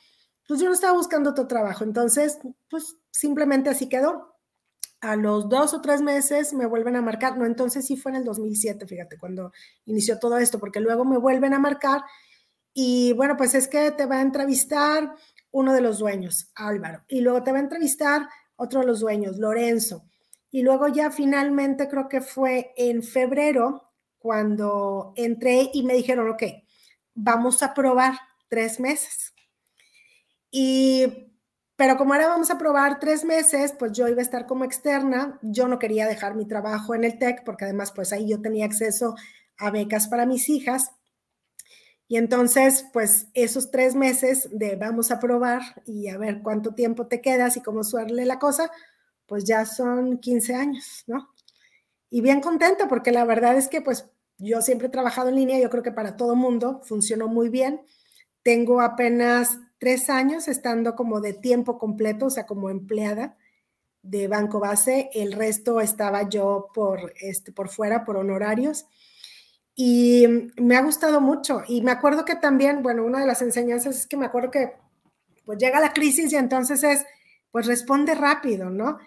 [0.47, 1.85] pues yo no estaba buscando otro trabajo.
[1.85, 4.37] Entonces, pues simplemente así quedó
[5.01, 8.17] a los dos o tres meses me vuelven a marcar, no, entonces sí fue en
[8.17, 9.53] el 2007, fíjate, cuando
[9.85, 12.03] inició todo esto, porque luego me vuelven a marcar
[12.73, 15.15] y bueno, pues es que te va a entrevistar
[15.51, 19.39] uno de los dueños, Álvaro, y luego te va a entrevistar otro de los dueños,
[19.39, 20.05] Lorenzo.
[20.51, 26.43] Y luego ya finalmente creo que fue en febrero cuando entré y me dijeron, ok,
[27.17, 28.15] vamos a probar
[28.49, 29.35] tres meses.
[30.53, 31.33] Y,
[31.75, 35.39] pero como ahora vamos a probar tres meses, pues yo iba a estar como externa.
[35.43, 38.67] Yo no quería dejar mi trabajo en el TEC porque además pues ahí yo tenía
[38.67, 39.17] acceso
[39.59, 40.93] a becas para mis hijas.
[42.09, 47.09] Y entonces, pues esos tres meses de vamos a probar y a ver cuánto tiempo
[47.09, 48.71] te quedas y cómo suele la cosa,
[49.27, 51.35] pues ya son 15 años, ¿no?
[52.09, 54.09] Y bien contenta porque la verdad es que pues
[54.39, 57.81] yo siempre he trabajado en línea, yo creo que para todo mundo funcionó muy bien.
[58.43, 63.37] Tengo apenas tres años estando como de tiempo completo, o sea, como empleada
[64.03, 65.11] de Banco Base.
[65.15, 68.87] El resto estaba yo por, este, por fuera, por honorarios.
[69.75, 70.27] Y
[70.57, 71.63] me ha gustado mucho.
[71.67, 74.73] Y me acuerdo que también, bueno, una de las enseñanzas es que me acuerdo que
[75.45, 77.05] pues llega la crisis y entonces es,
[77.51, 78.99] pues responde rápido, ¿no?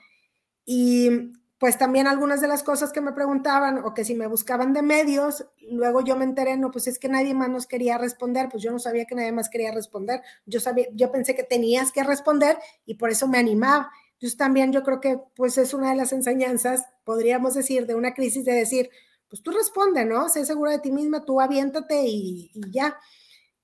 [0.65, 4.71] Y pues también algunas de las cosas que me preguntaban o que si me buscaban
[4.71, 8.47] de medios, luego yo me enteré, no, pues es que nadie más nos quería responder,
[8.49, 11.91] pues yo no sabía que nadie más quería responder, yo sabía, yo pensé que tenías
[11.91, 13.91] que responder y por eso me animaba.
[14.13, 18.13] Entonces también yo creo que pues es una de las enseñanzas, podríamos decir, de una
[18.13, 18.89] crisis de decir,
[19.27, 20.29] pues tú responde, ¿no?
[20.29, 22.97] Sé segura de ti misma, tú aviéntate y, y ya.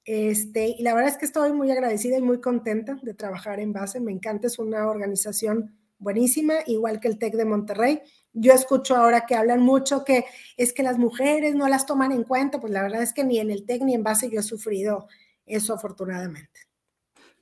[0.03, 3.73] Este, y la verdad es que estoy muy agradecida y muy contenta de trabajar en
[3.73, 8.01] base, me encanta, es una organización buenísima, igual que el TEC de Monterrey.
[8.33, 10.25] Yo escucho ahora que hablan mucho que
[10.57, 13.39] es que las mujeres no las toman en cuenta, pues la verdad es que ni
[13.39, 15.07] en el TEC ni en base yo he sufrido
[15.45, 16.61] eso afortunadamente.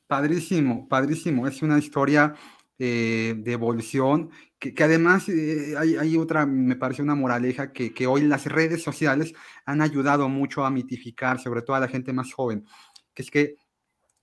[0.08, 1.48] Padrísimo, padrísimo.
[1.48, 2.36] Es una historia
[2.78, 4.30] eh, de evolución
[4.60, 9.34] que, además eh, hay, otra, me parece una moraleja, que, que hoy las redes sociales
[9.66, 12.66] han ayudado mucho a mitificar, sobre todo a la gente más joven,
[13.14, 13.56] que es que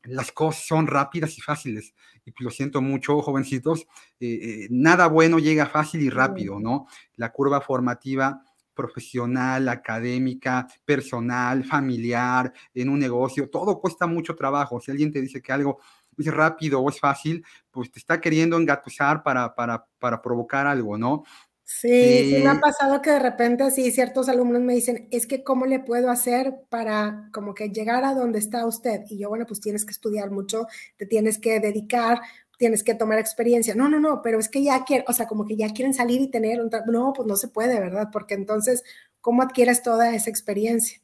[0.04, 1.94] las cosas son rápidas y fáciles.
[2.24, 3.86] Y lo siento mucho, jovencitos,
[4.20, 6.86] eh, eh, nada bueno llega fácil y rápido, ¿no?
[7.16, 8.42] La curva formativa
[8.74, 14.80] profesional, académica, personal, familiar, en un negocio, todo cuesta mucho trabajo.
[14.80, 15.80] Si alguien te dice que algo
[16.16, 20.96] es rápido o es fácil, pues te está queriendo engatusar para, para, para provocar algo,
[20.96, 21.24] ¿no?
[21.72, 25.66] Sí, me ha pasado que de repente así ciertos alumnos me dicen, es que cómo
[25.66, 29.02] le puedo hacer para como que llegar a donde está usted.
[29.08, 30.66] Y yo, bueno, pues tienes que estudiar mucho,
[30.96, 32.20] te tienes que dedicar,
[32.58, 33.76] tienes que tomar experiencia.
[33.76, 36.20] No, no, no, pero es que ya quieren, o sea, como que ya quieren salir
[36.20, 38.08] y tener un No, pues no se puede, ¿verdad?
[38.12, 38.82] Porque entonces,
[39.20, 41.00] ¿cómo adquieres toda esa experiencia?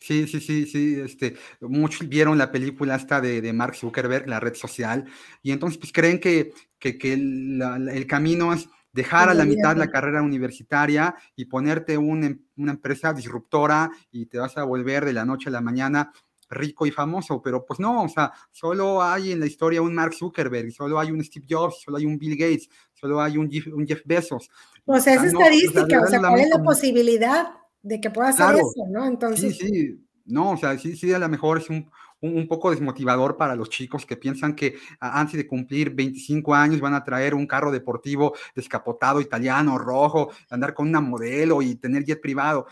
[0.00, 4.40] Sí, sí, sí, sí, este, muchos vieron la película esta de, de Mark Zuckerberg, la
[4.40, 5.06] red social,
[5.40, 9.90] y entonces pues creen que, que, que el camino es dejar a la mitad la
[9.90, 15.24] carrera universitaria y ponerte em, una empresa disruptora y te vas a volver de la
[15.24, 16.12] noche a la mañana
[16.48, 20.14] rico y famoso, pero pues no, o sea, solo hay en la historia un Mark
[20.14, 24.02] Zuckerberg, solo hay un Steve Jobs, solo hay un Bill Gates, solo hay un Jeff,
[24.04, 24.48] Bezos.
[24.84, 27.48] Pues es estadística, o sea, ¿cuál es la posibilidad
[27.82, 29.04] de que pueda hacer eso, no?
[29.06, 29.58] Entonces...
[29.58, 31.90] Sí, sí, no, o sea, sí, sí, a lo mejor es un,
[32.32, 36.94] un, poco desmotivador para los chicos que piensan que antes de cumplir 25 años van
[36.94, 42.20] a traer un carro deportivo descapotado italiano, rojo, andar con una modelo y tener jet
[42.20, 42.66] privado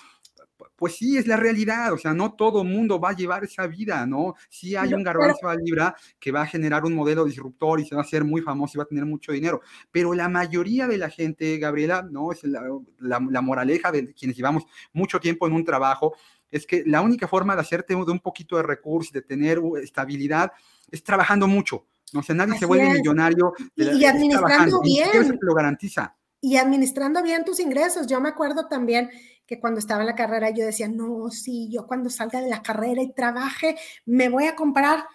[0.83, 4.05] pues sí, es la realidad, o sea, no todo mundo va a llevar esa vida,
[4.05, 4.35] ¿no?
[4.49, 7.95] Sí hay un garbanzo a libra que va a generar un modelo disruptor y se
[7.95, 9.61] va a hacer muy famoso y va a tener mucho dinero,
[9.93, 12.33] pero la mayoría de la gente, Gabriela, ¿no?
[12.33, 12.63] Es la,
[12.99, 16.17] la moraleja de quienes llevamos mucho tiempo en un trabajo,
[16.53, 20.53] es que la única forma de hacerte de un poquito de recursos, de tener estabilidad,
[20.91, 21.87] es trabajando mucho.
[22.13, 23.55] No o sea, nadie se vuelve millonario.
[23.75, 25.09] y, administrando bien.
[25.15, 26.15] Y lo garantiza.
[26.43, 28.07] Y administrando bien tus ingresos.
[28.07, 29.11] Yo me acuerdo también
[29.47, 32.63] que cuando estaba en la carrera yo decía, no, sí, yo cuando salga de la
[32.63, 35.07] carrera y trabaje, me voy a comprar.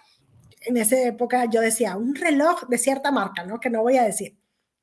[0.61, 3.59] En esa época yo decía, un reloj de cierta marca, ¿no?
[3.59, 4.35] Que no voy a decir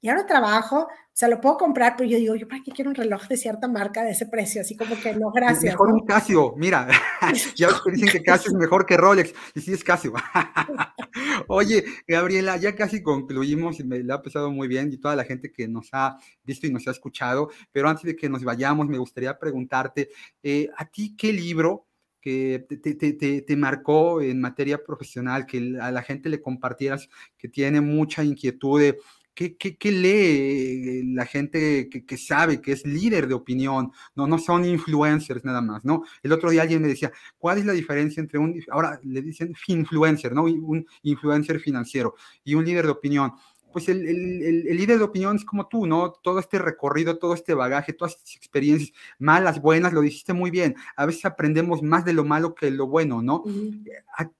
[0.05, 2.91] ya no trabajo, o sea, lo puedo comprar, pero yo digo, ¿yo para qué quiero
[2.91, 4.61] un reloj de cierta marca de ese precio?
[4.61, 5.73] Así como que no, gracias.
[5.73, 6.87] Mejor un Casio, mira,
[7.57, 10.13] ya que dicen que Casio es mejor que Rolex, y sí es Casio.
[11.49, 15.25] Oye, Gabriela, ya casi concluimos y me la ha pasado muy bien y toda la
[15.25, 18.87] gente que nos ha visto y nos ha escuchado, pero antes de que nos vayamos,
[18.87, 20.11] me gustaría preguntarte,
[20.43, 21.87] eh, ¿a ti qué libro
[22.25, 27.11] que te, te, te, te, marcó en materia profesional, que a la gente le compartieras,
[27.37, 28.99] que tiene mucha inquietud de
[29.35, 33.91] ¿Qué, qué, lee la gente que, que, sabe, que es líder de opinión?
[34.15, 36.05] No, no son influencers nada más, ¿no?
[36.23, 39.53] El otro día alguien me decía, ¿cuál es la diferencia entre un, ahora le dicen
[39.67, 40.45] influencer, ¿no?
[40.45, 42.15] Un influencer financiero
[42.45, 43.33] y un líder de opinión.
[43.73, 46.13] Pues el, el, el, líder de opinión es como tú, ¿no?
[46.13, 50.77] Todo este recorrido, todo este bagaje, todas estas experiencias, malas, buenas, lo dijiste muy bien.
[50.95, 53.43] A veces aprendemos más de lo malo que de lo bueno, ¿no?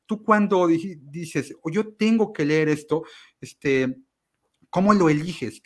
[0.07, 3.03] Tú cuando dices, o yo tengo que leer esto,
[3.41, 3.97] este,
[4.75, 5.63] ¿Cómo lo eliges?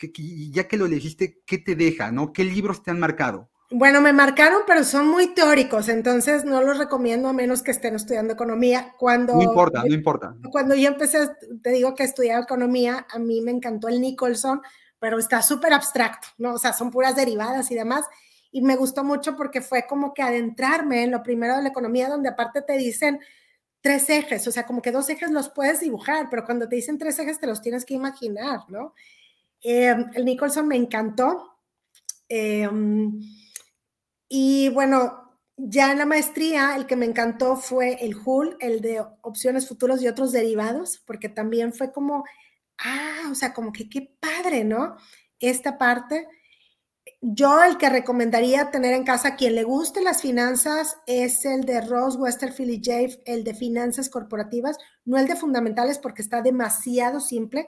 [0.51, 2.11] ya que lo elegiste, ¿qué te deja?
[2.11, 2.31] ¿no?
[2.31, 3.49] ¿Qué libros te han marcado?
[3.71, 7.95] Bueno, me marcaron, pero son muy teóricos, entonces no los recomiendo a menos que estén
[7.95, 8.93] estudiando economía.
[8.99, 10.35] Cuando, no importa, no importa.
[10.51, 11.27] Cuando yo empecé,
[11.63, 14.61] te digo que estudiaba economía, a mí me encantó el Nicholson,
[14.99, 16.53] pero está súper abstracto, ¿no?
[16.53, 18.05] O sea, son puras derivadas y demás.
[18.51, 22.09] Y me gustó mucho porque fue como que adentrarme en lo primero de la economía,
[22.09, 23.19] donde aparte te dicen
[23.81, 26.97] tres ejes, o sea, como que dos ejes los puedes dibujar, pero cuando te dicen
[26.97, 28.93] tres ejes te los tienes que imaginar, ¿no?
[29.61, 31.57] Eh, el Nicholson me encantó.
[32.27, 32.69] Eh,
[34.27, 39.03] y bueno, ya en la maestría, el que me encantó fue el HUL, el de
[39.21, 42.23] opciones futuros y otros derivados, porque también fue como,
[42.77, 44.95] ah, o sea, como que qué padre, ¿no?
[45.39, 46.27] Esta parte.
[47.21, 51.65] Yo el que recomendaría tener en casa a quien le guste las finanzas es el
[51.65, 56.41] de Ross Westerfield y Jave, el de finanzas corporativas, no el de fundamentales porque está
[56.41, 57.67] demasiado simple,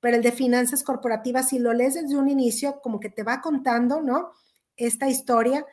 [0.00, 3.40] pero el de finanzas corporativas, si lo lees desde un inicio, como que te va
[3.40, 4.32] contando, ¿no?
[4.76, 5.64] Esta historia.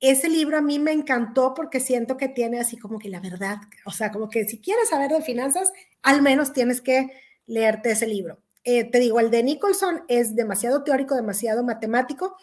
[0.00, 3.58] Ese libro a mí me encantó porque siento que tiene así como que la verdad,
[3.86, 5.72] o sea, como que si quieres saber de finanzas,
[6.02, 7.08] al menos tienes que
[7.46, 8.40] leerte ese libro.
[8.64, 12.36] Eh, te digo, el de Nicholson es demasiado teórico, demasiado matemático.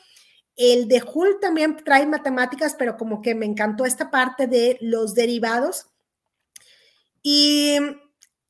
[0.63, 5.15] El de Hull también trae matemáticas, pero como que me encantó esta parte de los
[5.15, 5.87] derivados.
[7.23, 7.77] Y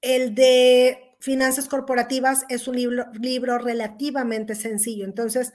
[0.01, 5.05] el de finanzas corporativas es un libro, libro relativamente sencillo.
[5.05, 5.53] Entonces,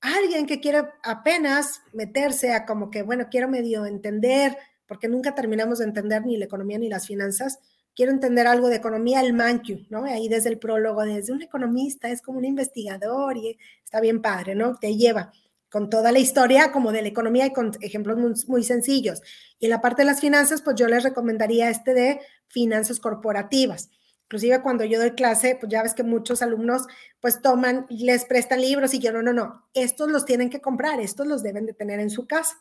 [0.00, 5.78] alguien que quiere apenas meterse a como que, bueno, quiero medio entender, porque nunca terminamos
[5.78, 7.60] de entender ni la economía ni las finanzas,
[7.94, 10.02] quiero entender algo de economía, el Mankiw, ¿no?
[10.02, 14.56] Ahí desde el prólogo, desde un economista, es como un investigador y está bien padre,
[14.56, 14.74] ¿no?
[14.74, 15.32] Te lleva
[15.72, 19.22] con toda la historia como de la economía y con ejemplos muy, muy, sencillos.
[19.58, 23.88] Y en la parte de las finanzas, pues yo les recomendaría este de finanzas corporativas.
[24.24, 26.82] Inclusive cuando yo doy clase, pues ya ves que muchos alumnos
[27.20, 31.00] pues toman, les prestan libros y yo no, no, no, estos los tienen que comprar,
[31.00, 32.60] estos los deben de tener en su casa.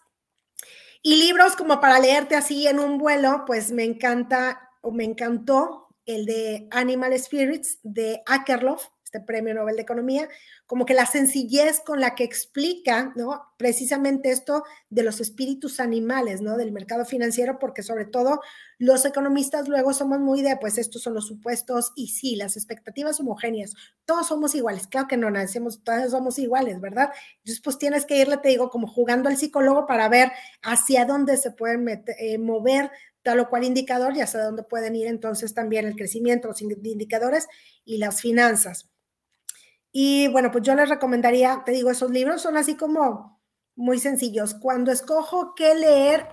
[1.04, 5.88] Y libros como para leerte así en un vuelo, pues me encanta o me encantó
[6.06, 10.30] el de Animal Spirits de Akerlof, este premio Nobel de Economía,
[10.66, 13.44] como que la sencillez con la que explica, ¿no?
[13.58, 16.56] Precisamente esto de los espíritus animales, ¿no?
[16.56, 18.40] Del mercado financiero, porque sobre todo
[18.78, 23.20] los economistas luego somos muy de, pues estos son los supuestos y sí, las expectativas
[23.20, 23.74] homogéneas,
[24.06, 27.12] todos somos iguales, claro que no nacemos, todos somos iguales, ¿verdad?
[27.40, 30.32] Entonces, pues tienes que irle, te digo, como jugando al psicólogo para ver
[30.62, 31.86] hacia dónde se pueden
[32.18, 32.92] eh, mover
[33.24, 37.48] tal o cual indicador y hacia dónde pueden ir entonces también el crecimiento, los indicadores
[37.86, 38.92] y las finanzas.
[39.92, 43.42] Y bueno, pues yo les recomendaría, te digo, esos libros son así como
[43.76, 44.54] muy sencillos.
[44.54, 46.28] Cuando escojo qué leer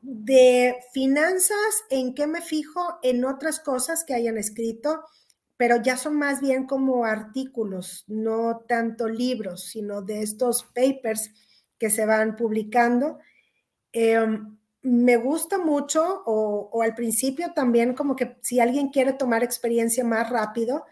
[0.00, 2.98] de finanzas, ¿en qué me fijo?
[3.02, 5.04] En otras cosas que hayan escrito,
[5.56, 11.30] pero ya son más bien como artículos, no tanto libros, sino de estos papers
[11.78, 13.18] que se van publicando.
[13.92, 19.42] Em, me gusta mucho, o, o, al principio también como que si alguien quiere tomar
[19.44, 20.84] experiencia más rápido,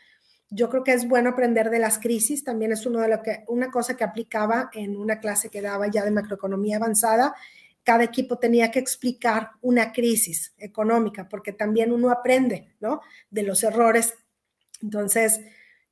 [0.54, 3.42] yo creo que es bueno aprender de las crisis, también es uno de lo que,
[3.48, 7.34] una cosa que aplicaba en una clase que daba ya de macroeconomía avanzada.
[7.82, 13.00] Cada equipo tenía que explicar una crisis económica, porque también uno aprende, ¿no?
[13.30, 14.14] De los errores.
[14.82, 15.40] Entonces,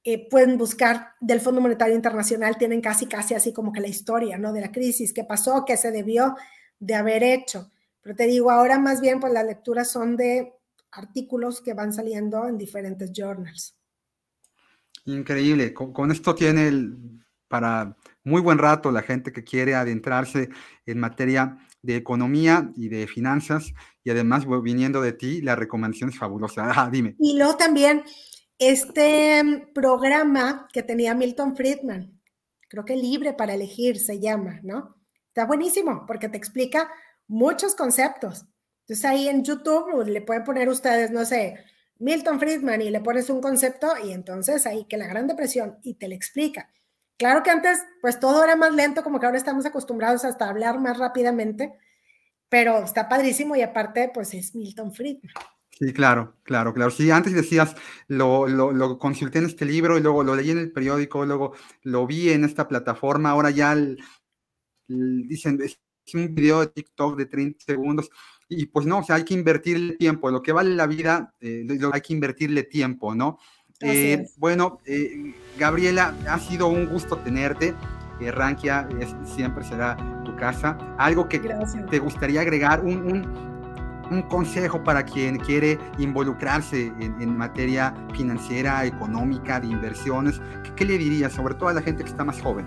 [0.05, 4.37] eh, pueden buscar del Fondo Monetario Internacional, tienen casi, casi así como que la historia,
[4.37, 4.53] ¿no?
[4.53, 6.37] De la crisis, qué pasó, qué se debió
[6.79, 7.71] de haber hecho.
[8.03, 10.53] Pero te digo, ahora más bien, pues las lecturas son de
[10.93, 13.80] artículos que van saliendo en diferentes journals.
[15.05, 15.73] Increíble.
[15.75, 16.71] Con, esto tiene
[17.49, 20.51] para muy buen rato la gente que quiere adentrarse
[20.87, 23.73] en materia de economía y de finanzas
[24.05, 26.71] y además viniendo de ti, la recomendación es fabulosa.
[26.75, 27.17] Ah, dime.
[27.19, 28.05] Y luego también
[28.59, 32.21] este programa que tenía Milton Friedman,
[32.69, 34.97] creo que libre para elegir se llama, ¿no?
[35.29, 36.91] Está buenísimo porque te explica
[37.27, 38.45] muchos conceptos.
[38.83, 41.65] Entonces ahí en YouTube le pueden poner ustedes, no sé,
[42.01, 45.95] Milton Friedman y le pones un concepto y entonces ahí que la Gran Depresión y
[45.95, 46.71] te le explica.
[47.19, 50.81] Claro que antes pues todo era más lento, como que ahora estamos acostumbrados hasta hablar
[50.81, 51.75] más rápidamente,
[52.49, 55.33] pero está padrísimo y aparte pues es Milton Friedman.
[55.79, 56.91] Sí, claro, claro, claro.
[56.91, 57.75] Sí, antes decías,
[58.09, 62.07] lo, lo, consulté en este libro y luego lo leí en el periódico, luego lo
[62.07, 63.75] vi en esta plataforma, ahora ya
[64.89, 65.79] dicen, es
[66.15, 68.11] un video de TikTok de 30 segundos
[68.51, 71.67] y pues no, o sea, hay que invertirle tiempo, lo que vale la vida, eh,
[71.93, 73.39] hay que invertirle tiempo, ¿no?
[73.81, 77.75] Eh, bueno, eh, Gabriela, ha sido un gusto tenerte.
[78.21, 78.87] Rankia
[79.25, 79.97] siempre será
[80.27, 80.77] tu casa.
[80.99, 83.25] Algo que te gustaría agregar, un,
[84.11, 90.41] un consejo para quien quiere involucrarse en, materia financiera, económica, de inversiones,
[90.77, 92.67] ¿qué, le diría sobre todo a la gente que está más joven?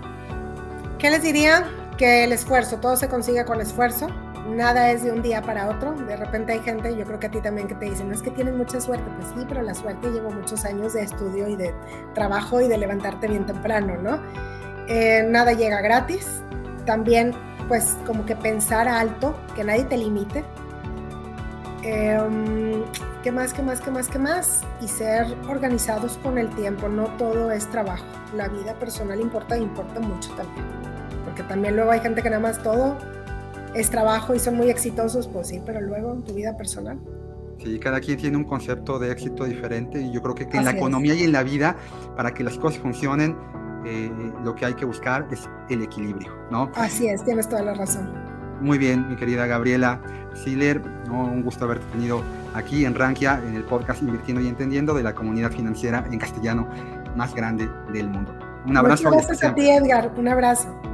[0.98, 1.68] ¿Qué les diría?
[1.98, 4.08] Que el esfuerzo, todo se consigue con esfuerzo,
[4.48, 5.92] nada es de un día para otro.
[5.92, 8.22] De repente hay gente, yo creo que a ti también, que te dicen, no es
[8.22, 9.04] que tienes mucha suerte.
[9.16, 11.74] Pues sí, pero la suerte lleva muchos años de estudio y de
[12.14, 14.20] trabajo y de levantarte bien temprano, ¿no?
[14.88, 16.42] Eh, nada llega gratis.
[16.84, 17.32] También,
[17.68, 20.44] pues, como que pensar alto, que nadie te limite.
[21.82, 22.82] Em,
[23.22, 24.60] ¿Qué más, qué más, qué más, qué más?
[24.82, 28.04] Y ser organizados con el tiempo, no todo es trabajo.
[28.36, 30.66] La vida personal importa, importa mucho también.
[31.24, 32.98] Porque también luego hay gente que nada más todo
[33.74, 36.98] es trabajo y son muy exitosos, pues sí, pero luego en tu vida personal.
[37.62, 40.72] Sí, cada quien tiene un concepto de éxito diferente y yo creo que, en la
[40.72, 41.76] economía y en la vida,
[42.16, 43.36] para que las cosas funcionen,
[43.86, 44.10] eh,
[44.42, 46.70] lo que hay que buscar es el equilibrio, ¿no?
[46.74, 48.12] Así es, tienes toda la razón.
[48.60, 50.00] Muy bien, mi querida Gabriela
[50.34, 52.22] Siller, un gusto haberte tenido
[52.54, 56.68] aquí en Rankia, en el podcast Invirtiendo y Entendiendo de la comunidad financiera en castellano
[57.16, 58.34] más grande del mundo.
[58.66, 59.10] Un abrazo.
[59.10, 60.12] Muchas gracias a ti, Edgar.
[60.16, 60.93] Un abrazo.